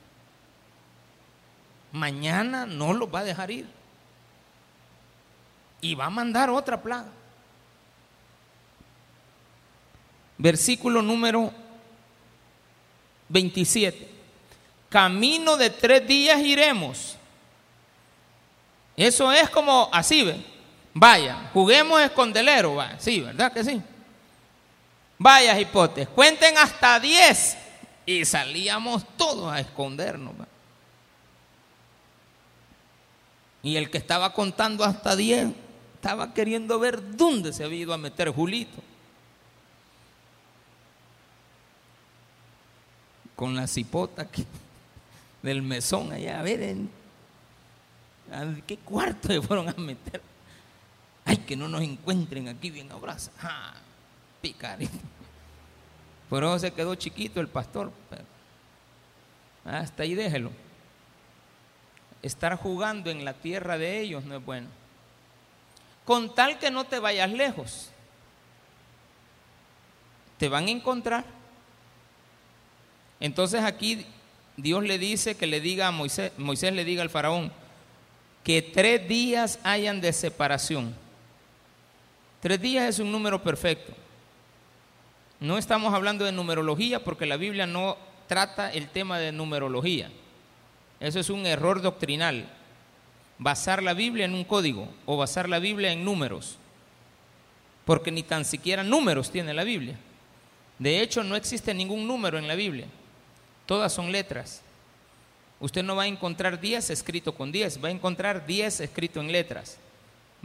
Mañana 1.92 2.66
no 2.66 2.94
lo 2.94 3.10
va 3.10 3.20
a 3.20 3.24
dejar 3.24 3.52
ir. 3.52 3.68
Y 5.82 5.96
va 5.96 6.06
a 6.06 6.10
mandar 6.10 6.50
otra 6.50 6.82
plaga. 6.82 7.10
versículo 10.38 11.02
número 11.02 11.52
27. 13.30 14.10
Camino 14.90 15.58
de 15.58 15.70
tres 15.70 16.08
días 16.08 16.40
iremos. 16.40 17.16
Eso 18.96 19.32
es 19.32 19.50
como 19.50 19.90
así, 19.92 20.24
¿ve? 20.24 20.38
Vaya, 20.94 21.50
juguemos 21.54 22.02
escondelero, 22.02 22.76
va. 22.76 22.98
Sí, 23.00 23.20
¿verdad 23.20 23.52
que 23.52 23.64
sí? 23.64 23.82
Vaya, 25.18 25.60
hipotes, 25.60 26.08
cuenten 26.10 26.58
hasta 26.58 27.00
diez. 27.00 27.58
Y 28.06 28.26
salíamos 28.26 29.06
todos 29.18 29.52
a 29.52 29.60
escondernos. 29.60 30.34
Y 33.64 33.78
el 33.78 33.90
que 33.90 33.98
estaba 33.98 34.34
contando 34.34 34.84
hasta 34.84 35.16
diez 35.16 35.48
estaba 35.96 36.34
queriendo 36.34 36.78
ver 36.80 37.18
dónde 37.18 37.52
se 37.52 37.64
había 37.64 37.80
ido 37.80 37.94
a 37.94 37.98
meter 37.98 38.30
Julito. 38.30 38.82
con 43.36 43.56
la 43.56 43.68
cipota 43.68 44.28
del 45.44 45.62
mesón 45.62 46.12
allá, 46.12 46.40
a 46.40 46.44
ver, 46.44 46.62
en, 46.62 46.90
qué 48.66 48.78
cuarto 48.78 49.28
se 49.28 49.42
fueron 49.42 49.70
a 49.70 49.74
meter? 49.74 50.22
Ay, 51.26 51.38
que 51.38 51.56
no 51.56 51.68
nos 51.68 51.82
encuentren 51.82 52.48
aquí 52.48 52.70
bien 52.70 52.92
abraza. 52.92 53.32
Ah, 53.42 53.74
picarito. 54.42 54.94
Por 56.30 56.44
eso 56.44 56.60
se 56.60 56.72
quedó 56.72 56.96
chiquito 56.96 57.40
el 57.40 57.48
pastor. 57.48 57.92
hasta 59.64 60.04
ahí 60.04 60.16
déjelo. 60.16 60.52
Estar 62.22 62.56
jugando 62.56 63.10
en 63.10 63.24
la 63.24 63.34
tierra 63.34 63.78
de 63.78 64.00
ellos 64.02 64.24
no 64.26 64.38
es 64.38 64.46
bueno. 64.46 64.68
Con 66.04 66.34
tal 66.34 66.60
que 66.60 66.72
no 66.72 66.86
te 66.86 67.00
vayas 67.00 67.32
lejos, 67.32 67.90
te 70.38 70.50
van 70.50 70.68
a 70.68 70.72
encontrar 70.72 71.26
entonces 73.20 73.64
aquí 73.64 74.06
Dios 74.58 74.84
le 74.84 74.98
dice 74.98 75.36
que 75.36 75.48
le 75.48 75.62
diga 75.62 75.88
a 75.88 75.92
Moisés, 75.92 76.32
Moisés 76.38 76.74
le 76.74 76.86
diga 76.86 77.02
al 77.02 77.10
faraón, 77.10 77.52
que 78.44 78.62
tres 78.62 79.08
días 79.08 79.60
hayan 79.64 80.02
de 80.02 80.14
separación. 80.14 80.96
Tres 82.40 82.62
días 82.62 82.88
es 82.88 83.00
un 83.00 83.12
número 83.12 83.42
perfecto. 83.42 83.94
No 85.46 85.60
estamos 85.60 85.94
hablando 85.94 86.26
de 86.26 86.32
numerología 86.32 87.04
porque 87.04 87.28
la 87.28 87.38
Biblia 87.38 87.68
no 87.68 87.98
trata 88.28 88.74
el 88.74 88.90
tema 88.90 89.20
de 89.20 89.32
numerología. 89.32 90.10
Eso 91.00 91.20
es 91.20 91.30
un 91.30 91.46
error 91.46 91.84
doctrinal. 91.84 92.50
Basar 93.38 93.84
la 93.84 93.94
Biblia 93.94 94.26
en 94.26 94.34
un 94.34 94.44
código 94.44 94.90
o 95.06 95.18
basar 95.18 95.48
la 95.48 95.60
Biblia 95.60 95.92
en 95.92 96.04
números. 96.04 96.58
Porque 97.86 98.10
ni 98.10 98.24
tan 98.24 98.44
siquiera 98.44 98.84
números 98.84 99.30
tiene 99.30 99.54
la 99.54 99.64
Biblia. 99.64 99.96
De 100.80 101.00
hecho, 101.02 101.24
no 101.24 101.36
existe 101.36 101.76
ningún 101.76 102.08
número 102.08 102.40
en 102.40 102.48
la 102.48 102.56
Biblia. 102.56 102.88
Todas 103.68 103.94
son 103.94 104.12
letras. 104.12 104.64
Usted 105.60 105.84
no 105.84 105.96
va 105.96 106.04
a 106.04 106.08
encontrar 106.08 106.60
10 106.60 106.90
escrito 106.90 107.36
con 107.36 107.52
10, 107.52 107.84
va 107.84 107.90
a 107.90 107.92
encontrar 107.92 108.48
10 108.48 108.80
escrito 108.80 109.20
en 109.20 109.32
letras. 109.32 109.78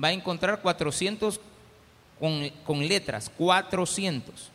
Va 0.02 0.08
a 0.08 0.12
encontrar 0.12 0.60
400, 0.60 1.40
con, 2.18 2.50
con 2.66 2.86
letras, 2.86 3.30
400. 3.34 4.50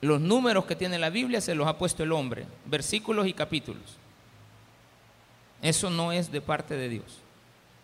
Los 0.00 0.20
números 0.20 0.64
que 0.64 0.76
tiene 0.76 0.98
la 0.98 1.10
Biblia 1.10 1.40
se 1.40 1.54
los 1.54 1.66
ha 1.66 1.76
puesto 1.76 2.02
el 2.02 2.12
hombre, 2.12 2.46
versículos 2.66 3.26
y 3.26 3.32
capítulos. 3.32 3.96
Eso 5.60 5.90
no 5.90 6.12
es 6.12 6.30
de 6.30 6.40
parte 6.40 6.76
de 6.76 6.88
Dios. 6.88 7.18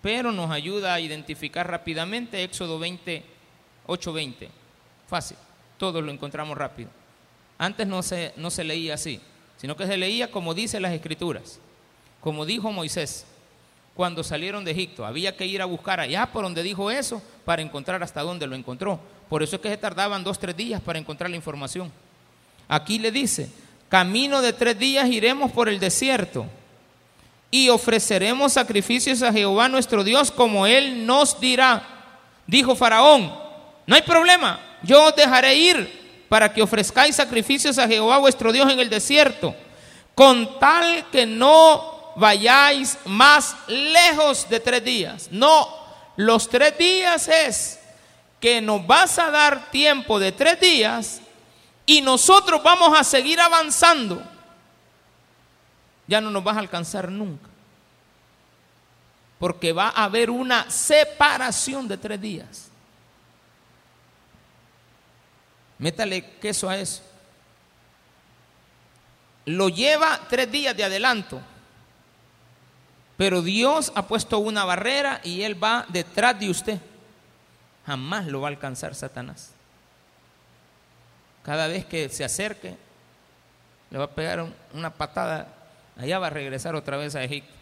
Pero 0.00 0.30
nos 0.30 0.50
ayuda 0.50 0.94
a 0.94 1.00
identificar 1.00 1.68
rápidamente 1.68 2.44
Éxodo 2.44 2.78
20, 2.78 3.24
8:20. 3.86 4.48
Fácil, 5.08 5.36
todos 5.76 6.04
lo 6.04 6.12
encontramos 6.12 6.56
rápido. 6.56 6.90
Antes 7.58 7.86
no 7.86 8.02
se, 8.02 8.32
no 8.36 8.50
se 8.50 8.64
leía 8.64 8.94
así, 8.94 9.20
sino 9.56 9.76
que 9.76 9.86
se 9.86 9.96
leía 9.96 10.30
como 10.30 10.54
dice 10.54 10.78
las 10.78 10.92
escrituras, 10.92 11.58
como 12.20 12.46
dijo 12.46 12.70
Moisés 12.70 13.26
cuando 13.94 14.24
salieron 14.24 14.64
de 14.64 14.72
Egipto. 14.72 15.06
Había 15.06 15.36
que 15.36 15.46
ir 15.46 15.62
a 15.62 15.66
buscar 15.66 16.00
allá 16.00 16.26
por 16.26 16.44
donde 16.44 16.62
dijo 16.62 16.90
eso 16.90 17.22
para 17.44 17.62
encontrar 17.62 18.02
hasta 18.02 18.22
dónde 18.22 18.46
lo 18.46 18.56
encontró. 18.56 19.00
Por 19.28 19.42
eso 19.42 19.56
es 19.56 19.62
que 19.62 19.70
se 19.70 19.76
tardaban 19.76 20.24
dos, 20.24 20.38
tres 20.38 20.56
días 20.56 20.80
para 20.80 20.98
encontrar 20.98 21.30
la 21.30 21.36
información. 21.36 21.90
Aquí 22.74 22.98
le 22.98 23.12
dice, 23.12 23.48
camino 23.88 24.42
de 24.42 24.52
tres 24.52 24.76
días 24.76 25.08
iremos 25.08 25.52
por 25.52 25.68
el 25.68 25.78
desierto 25.78 26.44
y 27.48 27.68
ofreceremos 27.68 28.54
sacrificios 28.54 29.22
a 29.22 29.32
Jehová 29.32 29.68
nuestro 29.68 30.02
Dios 30.02 30.32
como 30.32 30.66
Él 30.66 31.06
nos 31.06 31.38
dirá. 31.38 31.86
Dijo 32.48 32.74
Faraón, 32.74 33.32
no 33.86 33.94
hay 33.94 34.02
problema, 34.02 34.58
yo 34.82 35.04
os 35.04 35.14
dejaré 35.14 35.54
ir 35.54 36.26
para 36.28 36.52
que 36.52 36.62
ofrezcáis 36.62 37.14
sacrificios 37.14 37.78
a 37.78 37.86
Jehová 37.86 38.18
vuestro 38.18 38.50
Dios 38.50 38.68
en 38.72 38.80
el 38.80 38.90
desierto, 38.90 39.54
con 40.16 40.58
tal 40.58 41.08
que 41.12 41.26
no 41.26 42.12
vayáis 42.16 42.98
más 43.04 43.54
lejos 43.68 44.48
de 44.50 44.58
tres 44.58 44.84
días. 44.84 45.28
No, 45.30 45.68
los 46.16 46.48
tres 46.48 46.76
días 46.76 47.28
es 47.28 47.78
que 48.40 48.60
nos 48.60 48.84
vas 48.84 49.16
a 49.20 49.30
dar 49.30 49.70
tiempo 49.70 50.18
de 50.18 50.32
tres 50.32 50.58
días 50.58 51.20
y 51.86 52.00
nosotros 52.00 52.62
vamos 52.62 52.98
a 52.98 53.04
seguir 53.04 53.40
avanzando, 53.40 54.22
ya 56.06 56.20
no 56.20 56.30
nos 56.30 56.42
vas 56.42 56.56
a 56.56 56.60
alcanzar 56.60 57.10
nunca. 57.10 57.48
Porque 59.38 59.72
va 59.72 59.88
a 59.88 60.04
haber 60.04 60.30
una 60.30 60.70
separación 60.70 61.86
de 61.88 61.98
tres 61.98 62.20
días. 62.20 62.68
Métale 65.78 66.38
queso 66.38 66.68
a 66.68 66.78
eso. 66.78 67.02
Lo 69.46 69.68
lleva 69.68 70.20
tres 70.28 70.50
días 70.50 70.76
de 70.76 70.84
adelanto. 70.84 71.40
Pero 73.16 73.42
Dios 73.42 73.92
ha 73.94 74.06
puesto 74.06 74.38
una 74.38 74.64
barrera 74.64 75.20
y 75.22 75.42
Él 75.42 75.62
va 75.62 75.84
detrás 75.88 76.38
de 76.38 76.50
usted. 76.50 76.80
Jamás 77.86 78.26
lo 78.26 78.40
va 78.40 78.48
a 78.48 78.50
alcanzar 78.50 78.94
Satanás. 78.94 79.53
Cada 81.44 81.66
vez 81.66 81.84
que 81.84 82.08
se 82.08 82.24
acerque, 82.24 82.74
le 83.90 83.98
va 83.98 84.04
a 84.04 84.10
pegar 84.10 84.44
una 84.72 84.90
patada, 84.90 85.46
allá 85.96 86.18
va 86.18 86.28
a 86.28 86.30
regresar 86.30 86.74
otra 86.74 86.96
vez 86.96 87.14
a 87.14 87.22
Egipto. 87.22 87.52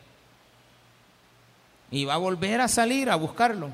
Y 1.91 2.05
va 2.05 2.14
a 2.14 2.18
volver 2.18 2.61
a 2.61 2.68
salir 2.68 3.11
a 3.11 3.16
buscarlo 3.16 3.70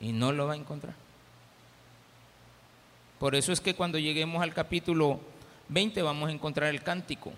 y 0.00 0.12
no 0.12 0.32
lo 0.32 0.46
va 0.46 0.54
a 0.54 0.56
encontrar. 0.56 0.94
Por 3.18 3.34
eso 3.34 3.52
es 3.52 3.60
que 3.60 3.74
cuando 3.74 3.98
lleguemos 3.98 4.42
al 4.42 4.52
capítulo 4.52 5.20
20 5.68 6.02
vamos 6.02 6.28
a 6.28 6.32
encontrar 6.32 6.68
el 6.68 6.82
cántico 6.82 7.32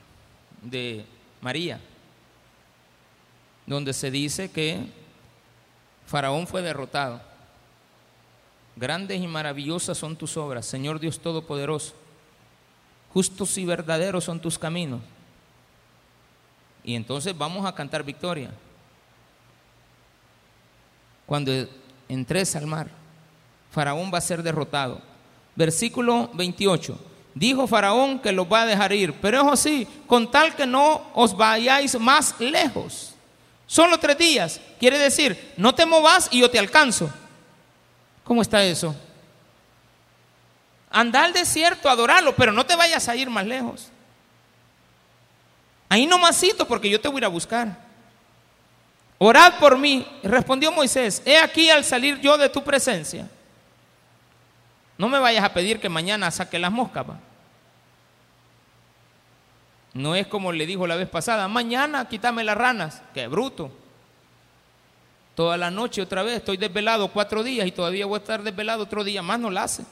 de 0.62 1.04
María, 1.40 1.78
donde 3.66 3.92
se 3.92 4.10
dice 4.10 4.50
que 4.50 4.86
Faraón 6.06 6.46
fue 6.46 6.62
derrotado 6.62 7.20
Grandes 8.76 9.20
y 9.20 9.26
maravillosas 9.26 9.98
son 9.98 10.16
tus 10.16 10.36
obras, 10.36 10.66
Señor 10.66 10.98
Dios 10.98 11.18
Todopoderoso. 11.18 11.94
Justos 13.12 13.58
y 13.58 13.64
verdaderos 13.64 14.24
son 14.24 14.40
tus 14.40 14.58
caminos. 14.58 15.00
Y 16.82 16.94
entonces 16.94 17.36
vamos 17.36 17.66
a 17.66 17.74
cantar 17.74 18.02
victoria. 18.02 18.50
Cuando 21.26 21.52
entres 22.08 22.56
al 22.56 22.66
mar, 22.66 22.88
Faraón 23.70 24.10
va 24.12 24.18
a 24.18 24.22
ser 24.22 24.42
derrotado. 24.42 25.00
Versículo 25.54 26.30
28. 26.34 26.98
Dijo 27.34 27.66
Faraón 27.66 28.18
que 28.18 28.32
los 28.32 28.50
va 28.50 28.62
a 28.62 28.66
dejar 28.66 28.92
ir, 28.92 29.14
pero 29.14 29.40
es 29.40 29.52
así, 29.52 29.86
con 30.06 30.30
tal 30.30 30.54
que 30.54 30.66
no 30.66 31.02
os 31.14 31.36
vayáis 31.36 31.98
más 31.98 32.38
lejos. 32.40 33.14
Solo 33.66 33.98
tres 33.98 34.18
días. 34.18 34.60
Quiere 34.78 34.98
decir, 34.98 35.54
no 35.56 35.74
te 35.74 35.86
movas 35.86 36.28
y 36.30 36.40
yo 36.40 36.50
te 36.50 36.58
alcanzo. 36.58 37.10
¿Cómo 38.32 38.40
está 38.40 38.64
eso? 38.64 38.96
Anda 40.90 41.22
al 41.22 41.34
desierto, 41.34 41.90
adorarlo, 41.90 42.34
pero 42.34 42.50
no 42.50 42.64
te 42.64 42.74
vayas 42.74 43.06
a 43.06 43.14
ir 43.14 43.28
más 43.28 43.44
lejos. 43.44 43.90
Ahí 45.86 46.06
nomásito, 46.06 46.66
porque 46.66 46.88
yo 46.88 46.98
te 46.98 47.08
voy 47.08 47.16
a 47.16 47.18
ir 47.18 47.24
a 47.26 47.28
buscar. 47.28 47.76
Orad 49.18 49.58
por 49.58 49.76
mí. 49.76 50.06
Respondió 50.22 50.72
Moisés, 50.72 51.20
he 51.26 51.36
aquí 51.36 51.68
al 51.68 51.84
salir 51.84 52.20
yo 52.20 52.38
de 52.38 52.48
tu 52.48 52.64
presencia. 52.64 53.28
No 54.96 55.10
me 55.10 55.18
vayas 55.18 55.44
a 55.44 55.52
pedir 55.52 55.78
que 55.78 55.90
mañana 55.90 56.30
saque 56.30 56.58
las 56.58 56.72
moscas. 56.72 57.04
No 59.92 60.14
es 60.14 60.26
como 60.26 60.52
le 60.52 60.64
dijo 60.64 60.86
la 60.86 60.96
vez 60.96 61.10
pasada, 61.10 61.48
mañana 61.48 62.08
quítame 62.08 62.44
las 62.44 62.56
ranas. 62.56 63.02
Qué 63.12 63.28
bruto. 63.28 63.81
Toda 65.34 65.56
la 65.56 65.70
noche 65.70 66.02
otra 66.02 66.22
vez, 66.22 66.36
estoy 66.36 66.58
desvelado 66.58 67.08
cuatro 67.08 67.42
días 67.42 67.66
y 67.66 67.72
todavía 67.72 68.04
voy 68.04 68.16
a 68.16 68.18
estar 68.18 68.42
desvelado 68.42 68.82
otro 68.82 69.02
día 69.02 69.22
más, 69.22 69.40
no 69.40 69.50
la 69.50 69.64
hace. 69.64 69.84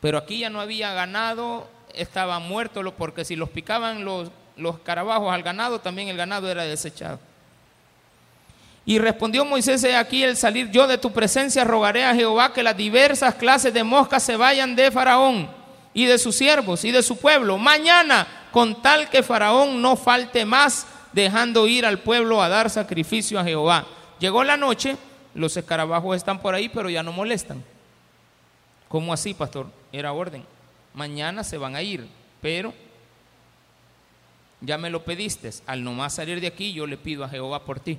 Pero 0.00 0.18
aquí 0.18 0.38
ya 0.38 0.50
no 0.50 0.60
había 0.60 0.92
ganado, 0.92 1.68
estaba 1.92 2.38
muerto, 2.38 2.82
porque 2.96 3.24
si 3.24 3.34
los 3.34 3.48
picaban 3.48 4.04
los, 4.04 4.30
los 4.56 4.78
carabajos 4.78 5.32
al 5.32 5.42
ganado, 5.42 5.80
también 5.80 6.08
el 6.08 6.16
ganado 6.16 6.48
era 6.48 6.62
desechado. 6.62 7.18
Y 8.86 8.98
respondió 8.98 9.44
Moisés, 9.44 9.84
aquí 9.84 10.22
el 10.22 10.36
salir 10.36 10.70
yo 10.70 10.86
de 10.86 10.96
tu 10.96 11.12
presencia, 11.12 11.64
rogaré 11.64 12.04
a 12.04 12.14
Jehová 12.14 12.52
que 12.52 12.62
las 12.62 12.76
diversas 12.76 13.34
clases 13.34 13.74
de 13.74 13.84
moscas 13.84 14.22
se 14.22 14.36
vayan 14.36 14.76
de 14.76 14.90
Faraón 14.90 15.50
y 15.92 16.06
de 16.06 16.16
sus 16.16 16.36
siervos 16.36 16.84
y 16.84 16.92
de 16.92 17.02
su 17.02 17.18
pueblo 17.18 17.58
mañana, 17.58 18.26
con 18.52 18.80
tal 18.80 19.10
que 19.10 19.22
Faraón 19.22 19.82
no 19.82 19.96
falte 19.96 20.44
más 20.44 20.86
dejando 21.12 21.66
ir 21.66 21.86
al 21.86 21.98
pueblo 21.98 22.42
a 22.42 22.48
dar 22.48 22.70
sacrificio 22.70 23.38
a 23.38 23.44
Jehová. 23.44 23.86
Llegó 24.18 24.44
la 24.44 24.56
noche, 24.56 24.96
los 25.34 25.56
escarabajos 25.56 26.16
están 26.16 26.40
por 26.40 26.54
ahí, 26.54 26.68
pero 26.68 26.90
ya 26.90 27.02
no 27.02 27.12
molestan. 27.12 27.62
¿Cómo 28.88 29.12
así, 29.12 29.34
pastor? 29.34 29.66
Era 29.92 30.12
orden. 30.12 30.44
Mañana 30.94 31.44
se 31.44 31.58
van 31.58 31.76
a 31.76 31.82
ir, 31.82 32.06
pero 32.40 32.72
ya 34.60 34.78
me 34.78 34.90
lo 34.90 35.04
pediste. 35.04 35.50
Al 35.66 35.84
nomás 35.84 36.14
salir 36.14 36.40
de 36.40 36.46
aquí, 36.46 36.72
yo 36.72 36.86
le 36.86 36.96
pido 36.96 37.24
a 37.24 37.28
Jehová 37.28 37.64
por 37.64 37.80
ti. 37.80 37.98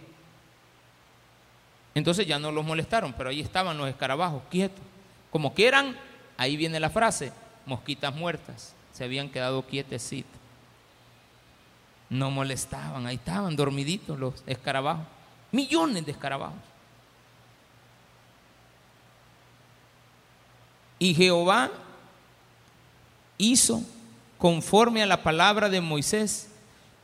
Entonces 1.95 2.27
ya 2.27 2.39
no 2.39 2.51
los 2.51 2.65
molestaron, 2.65 3.13
pero 3.13 3.29
ahí 3.29 3.41
estaban 3.41 3.77
los 3.77 3.89
escarabajos, 3.89 4.41
quietos. 4.49 4.83
Como 5.31 5.53
quieran, 5.53 5.97
ahí 6.37 6.57
viene 6.57 6.79
la 6.79 6.89
frase, 6.89 7.31
mosquitas 7.65 8.15
muertas, 8.15 8.73
se 8.93 9.03
habían 9.03 9.29
quedado 9.29 9.65
quietecitos 9.65 10.38
no 12.09 12.31
molestaban, 12.31 13.05
ahí 13.05 13.15
estaban 13.15 13.55
dormiditos 13.55 14.17
los 14.17 14.33
escarabajos, 14.47 15.05
millones 15.51 16.05
de 16.05 16.11
escarabajos. 16.11 16.57
Y 20.97 21.13
Jehová 21.13 21.71
hizo 23.37 23.81
conforme 24.37 25.01
a 25.01 25.05
la 25.05 25.23
palabra 25.23 25.69
de 25.69 25.81
Moisés 25.81 26.49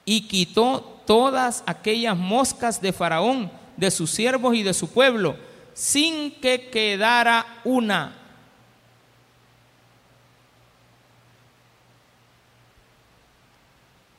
y 0.03 0.27
quitó 0.27 1.01
todas 1.05 1.63
aquellas 1.65 2.17
moscas 2.17 2.81
de 2.81 2.91
Faraón, 2.91 3.51
de 3.77 3.91
sus 3.91 4.11
siervos 4.11 4.55
y 4.55 4.63
de 4.63 4.73
su 4.73 4.89
pueblo, 4.89 5.37
sin 5.73 6.31
que 6.39 6.69
quedara 6.69 7.45
una. 7.63 8.24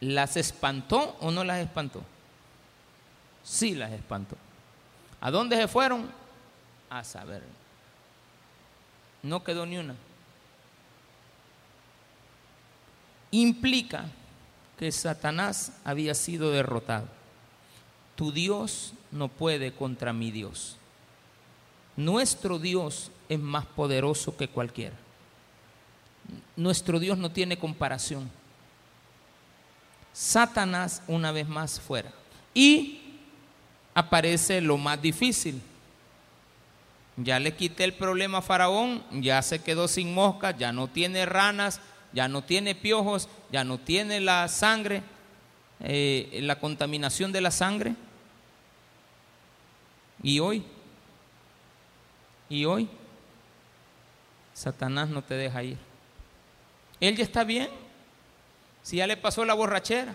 ¿Las 0.06 0.36
espantó 0.36 1.16
o 1.20 1.32
no 1.32 1.42
las 1.42 1.58
espantó? 1.58 2.00
Sí 3.42 3.74
las 3.74 3.90
espantó. 3.90 4.36
¿A 5.20 5.32
dónde 5.32 5.56
se 5.56 5.66
fueron? 5.66 6.08
A 6.88 7.02
saber. 7.02 7.42
No 9.24 9.42
quedó 9.42 9.66
ni 9.66 9.78
una. 9.78 9.96
Implica 13.32 14.04
que 14.78 14.92
Satanás 14.92 15.72
había 15.84 16.14
sido 16.14 16.52
derrotado. 16.52 17.08
Tu 18.14 18.30
Dios 18.30 18.92
no 19.10 19.26
puede 19.26 19.72
contra 19.72 20.12
mi 20.12 20.30
Dios. 20.30 20.76
Nuestro 21.96 22.60
Dios 22.60 23.10
es 23.28 23.40
más 23.40 23.66
poderoso 23.66 24.36
que 24.36 24.46
cualquiera. 24.46 24.94
Nuestro 26.54 27.00
Dios 27.00 27.18
no 27.18 27.32
tiene 27.32 27.58
comparación. 27.58 28.30
Satanás 30.16 31.02
una 31.08 31.30
vez 31.30 31.46
más 31.46 31.78
fuera. 31.78 32.10
Y 32.54 33.02
aparece 33.92 34.62
lo 34.62 34.78
más 34.78 35.02
difícil. 35.02 35.60
Ya 37.18 37.38
le 37.38 37.54
quité 37.54 37.84
el 37.84 37.92
problema 37.92 38.38
a 38.38 38.42
Faraón, 38.42 39.04
ya 39.10 39.42
se 39.42 39.62
quedó 39.62 39.88
sin 39.88 40.14
moscas, 40.14 40.56
ya 40.56 40.72
no 40.72 40.88
tiene 40.88 41.26
ranas, 41.26 41.82
ya 42.14 42.28
no 42.28 42.42
tiene 42.42 42.74
piojos, 42.74 43.28
ya 43.52 43.62
no 43.62 43.76
tiene 43.76 44.20
la 44.20 44.48
sangre, 44.48 45.02
eh, 45.80 46.38
la 46.42 46.58
contaminación 46.60 47.30
de 47.30 47.42
la 47.42 47.50
sangre. 47.50 47.94
Y 50.22 50.40
hoy, 50.40 50.64
y 52.48 52.64
hoy, 52.64 52.88
Satanás 54.54 55.10
no 55.10 55.22
te 55.22 55.34
deja 55.34 55.62
ir. 55.62 55.76
Él 57.00 57.16
ya 57.16 57.24
está 57.24 57.44
bien, 57.44 57.68
si 58.86 58.98
ya 58.98 59.06
le 59.08 59.16
pasó 59.16 59.44
la 59.44 59.52
borrachera. 59.52 60.14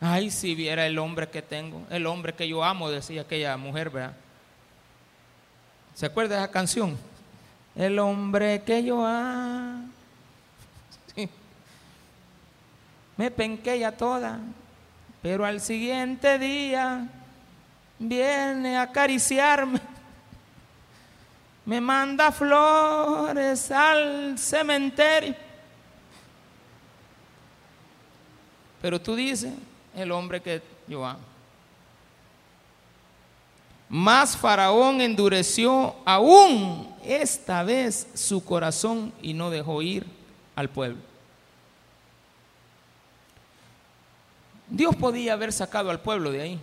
Ay, 0.00 0.28
si 0.32 0.56
viera 0.56 0.84
el 0.84 0.98
hombre 0.98 1.30
que 1.30 1.40
tengo, 1.40 1.86
el 1.88 2.04
hombre 2.04 2.34
que 2.34 2.48
yo 2.48 2.64
amo, 2.64 2.90
decía 2.90 3.20
aquella 3.20 3.56
mujer, 3.56 3.90
¿verdad? 3.90 4.16
¿Se 5.94 6.06
acuerda 6.06 6.34
de 6.34 6.42
esa 6.42 6.50
canción? 6.50 6.98
El 7.76 7.96
hombre 8.00 8.64
que 8.64 8.82
yo 8.82 9.06
amo. 9.06 9.88
Me 13.16 13.30
penqueya 13.30 13.92
toda, 13.92 14.40
pero 15.22 15.44
al 15.44 15.60
siguiente 15.60 16.40
día 16.40 17.06
viene 18.00 18.78
a 18.78 18.82
acariciarme. 18.82 19.80
Me 21.66 21.80
manda 21.80 22.32
flores 22.32 23.70
al 23.70 24.36
cementerio. 24.36 25.43
Pero 28.84 29.00
tú 29.00 29.16
dices, 29.16 29.50
el 29.96 30.12
hombre 30.12 30.42
que 30.42 30.60
yo 30.86 31.06
amo. 31.06 31.22
Más 33.88 34.36
Faraón 34.36 35.00
endureció 35.00 35.96
aún 36.04 36.94
esta 37.02 37.62
vez 37.62 38.06
su 38.12 38.44
corazón 38.44 39.10
y 39.22 39.32
no 39.32 39.48
dejó 39.48 39.80
ir 39.80 40.04
al 40.54 40.68
pueblo. 40.68 40.98
Dios 44.68 44.94
podía 44.96 45.32
haber 45.32 45.54
sacado 45.54 45.88
al 45.88 46.00
pueblo 46.02 46.30
de 46.30 46.42
ahí, 46.42 46.60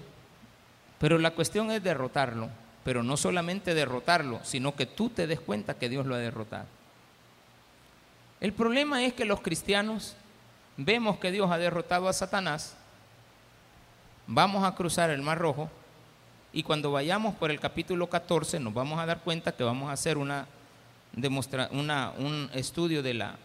pero 1.00 1.18
la 1.18 1.32
cuestión 1.32 1.72
es 1.72 1.82
derrotarlo, 1.82 2.50
pero 2.84 3.02
no 3.02 3.18
solamente 3.18 3.74
derrotarlo, 3.74 4.42
sino 4.44 4.76
que 4.76 4.86
tú 4.86 5.10
te 5.10 5.26
des 5.26 5.40
cuenta 5.40 5.74
que 5.74 5.90
Dios 5.90 6.06
lo 6.06 6.14
ha 6.14 6.20
derrotado. 6.20 6.68
El 8.40 8.54
problema 8.54 9.04
es 9.06 9.14
que 9.14 9.26
los 9.26 9.42
cristianos 9.42 10.16
vemos 10.78 11.18
que 11.18 11.32
Dios 11.32 11.52
ha 11.52 11.58
derrotado 11.58 12.08
a 12.08 12.14
Satanás, 12.14 12.76
vamos 14.28 14.64
a 14.64 14.76
cruzar 14.76 15.10
el 15.10 15.22
Mar 15.22 15.38
Rojo 15.38 15.70
y 16.54 16.64
cuando 16.64 16.92
vayamos 16.92 17.36
por 17.36 17.52
el 17.52 17.60
capítulo 17.60 18.10
14 18.10 18.60
nos 18.60 18.74
vamos 18.74 19.00
a 19.00 19.06
dar 19.06 19.22
cuenta 19.22 19.54
que 19.54 19.64
vamos 19.64 19.90
a 19.90 19.94
hacer 19.94 20.18
una, 20.18 20.48
demostra 21.14 21.70
una 21.72 22.12
un 22.18 22.50
estudio 22.54 23.04
de 23.04 23.14
la 23.14 23.36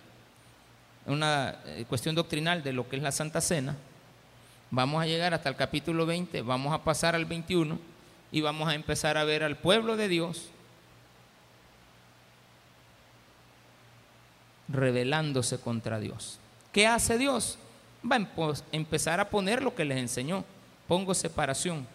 una 1.06 1.56
eh, 1.66 1.84
cuestión 1.88 2.14
doctrinal 2.14 2.62
de 2.62 2.72
lo 2.72 2.88
que 2.88 2.96
es 2.96 3.02
la 3.02 3.12
Santa 3.12 3.40
Cena 3.40 3.76
Vamos 4.70 5.00
a 5.00 5.06
llegar 5.06 5.32
hasta 5.32 5.48
el 5.48 5.56
capítulo 5.56 6.06
20, 6.06 6.42
vamos 6.42 6.74
a 6.74 6.82
pasar 6.82 7.14
al 7.14 7.24
21 7.24 7.78
y 8.32 8.40
vamos 8.40 8.68
a 8.68 8.74
empezar 8.74 9.16
a 9.16 9.24
ver 9.24 9.44
al 9.44 9.56
pueblo 9.56 9.96
de 9.96 10.08
Dios 10.08 10.50
rebelándose 14.68 15.60
contra 15.60 16.00
Dios. 16.00 16.40
¿Qué 16.76 16.86
hace 16.86 17.16
Dios? 17.16 17.56
Va 18.04 18.16
a 18.16 18.54
empezar 18.70 19.18
a 19.18 19.30
poner 19.30 19.62
lo 19.62 19.74
que 19.74 19.86
les 19.86 19.96
enseñó. 19.96 20.44
Pongo 20.86 21.14
separación. 21.14 21.86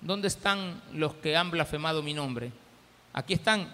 ¿Dónde 0.00 0.26
están 0.26 0.82
los 0.92 1.14
que 1.14 1.36
han 1.36 1.52
blasfemado 1.52 2.02
mi 2.02 2.14
nombre? 2.14 2.50
Aquí 3.12 3.34
están, 3.34 3.68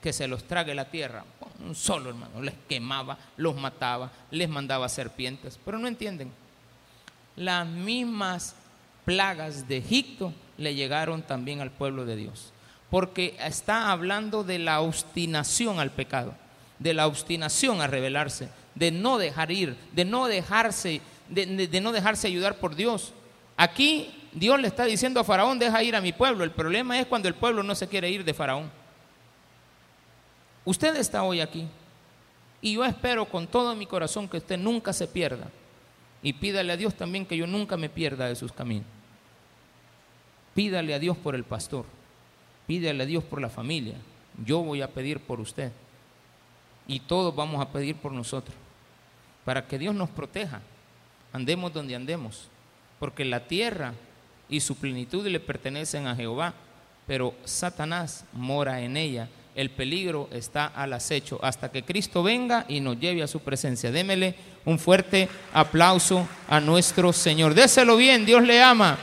que 0.00 0.12
se 0.12 0.28
los 0.28 0.44
trague 0.44 0.72
la 0.72 0.84
tierra. 0.84 1.24
Un 1.66 1.74
solo 1.74 2.10
hermano, 2.10 2.40
les 2.40 2.54
quemaba, 2.68 3.18
los 3.36 3.56
mataba, 3.56 4.12
les 4.30 4.48
mandaba 4.48 4.88
serpientes, 4.88 5.58
pero 5.64 5.80
no 5.80 5.88
entienden 5.88 6.30
las 7.38 7.66
mismas 7.66 8.54
plagas 9.04 9.68
de 9.68 9.78
Egipto 9.78 10.32
le 10.58 10.74
llegaron 10.74 11.22
también 11.22 11.60
al 11.60 11.70
pueblo 11.70 12.04
de 12.04 12.16
Dios. 12.16 12.52
Porque 12.90 13.36
está 13.40 13.90
hablando 13.90 14.44
de 14.44 14.58
la 14.58 14.80
obstinación 14.80 15.78
al 15.78 15.90
pecado, 15.90 16.34
de 16.78 16.94
la 16.94 17.06
obstinación 17.06 17.80
a 17.80 17.86
rebelarse, 17.86 18.48
de 18.78 18.92
no 18.92 19.18
dejar 19.18 19.50
ir, 19.50 19.76
de 19.92 20.04
no 20.04 20.26
dejarse, 20.26 21.00
de, 21.28 21.80
no 21.80 21.92
dejarse 21.92 22.28
ayudar 22.28 22.58
por 22.58 22.76
Dios. 22.76 23.12
Aquí 23.56 24.14
Dios 24.32 24.60
le 24.60 24.68
está 24.68 24.84
diciendo 24.84 25.18
a 25.18 25.24
Faraón, 25.24 25.58
deja 25.58 25.82
ir 25.82 25.96
a 25.96 26.00
mi 26.00 26.12
pueblo. 26.12 26.44
El 26.44 26.52
problema 26.52 26.98
es 27.00 27.06
cuando 27.06 27.28
el 27.28 27.34
pueblo 27.34 27.62
no 27.62 27.74
se 27.74 27.88
quiere 27.88 28.08
ir 28.10 28.24
de 28.24 28.34
Faraón. 28.34 28.70
Usted 30.64 30.94
está 30.96 31.24
hoy 31.24 31.40
aquí 31.40 31.66
y 32.60 32.74
yo 32.74 32.84
espero 32.84 33.26
con 33.26 33.46
todo 33.46 33.74
mi 33.74 33.86
corazón 33.86 34.28
que 34.28 34.36
usted 34.36 34.58
nunca 34.58 34.92
se 34.92 35.08
pierda 35.08 35.50
y 36.22 36.34
pídale 36.34 36.72
a 36.72 36.76
Dios 36.76 36.94
también 36.94 37.26
que 37.26 37.36
yo 37.36 37.46
nunca 37.46 37.76
me 37.76 37.88
pierda 37.88 38.26
de 38.26 38.36
sus 38.36 38.52
caminos. 38.52 38.86
Pídale 40.54 40.94
a 40.94 40.98
Dios 40.98 41.16
por 41.16 41.34
el 41.34 41.44
pastor. 41.44 41.84
Pídale 42.66 43.02
a 43.02 43.06
Dios 43.06 43.24
por 43.24 43.40
la 43.40 43.48
familia. 43.48 43.94
Yo 44.44 44.60
voy 44.60 44.82
a 44.82 44.88
pedir 44.92 45.20
por 45.20 45.40
usted. 45.40 45.72
Y 46.86 47.00
todos 47.00 47.34
vamos 47.34 47.60
a 47.60 47.70
pedir 47.70 47.96
por 47.96 48.12
nosotros. 48.12 48.54
Para 49.48 49.66
que 49.66 49.78
Dios 49.78 49.94
nos 49.94 50.10
proteja. 50.10 50.60
Andemos 51.32 51.72
donde 51.72 51.96
andemos. 51.96 52.48
Porque 52.98 53.24
la 53.24 53.48
tierra 53.48 53.94
y 54.46 54.60
su 54.60 54.76
plenitud 54.76 55.26
le 55.26 55.40
pertenecen 55.40 56.06
a 56.06 56.14
Jehová. 56.14 56.52
Pero 57.06 57.34
Satanás 57.46 58.26
mora 58.34 58.82
en 58.82 58.98
ella 58.98 59.26
el 59.54 59.70
peligro 59.70 60.28
está 60.32 60.66
al 60.66 60.92
acecho 60.92 61.40
hasta 61.42 61.72
que 61.72 61.82
Cristo 61.82 62.22
venga 62.22 62.66
y 62.68 62.78
nos 62.80 63.00
lleve 63.00 63.22
a 63.22 63.26
su 63.26 63.40
presencia. 63.40 63.90
Démele 63.90 64.34
un 64.66 64.78
fuerte 64.78 65.30
aplauso 65.54 66.28
a 66.46 66.60
nuestro 66.60 67.10
Señor. 67.14 67.54
Déselo 67.54 67.96
bien, 67.96 68.26
Dios 68.26 68.42
le 68.42 68.62
ama. 68.62 68.98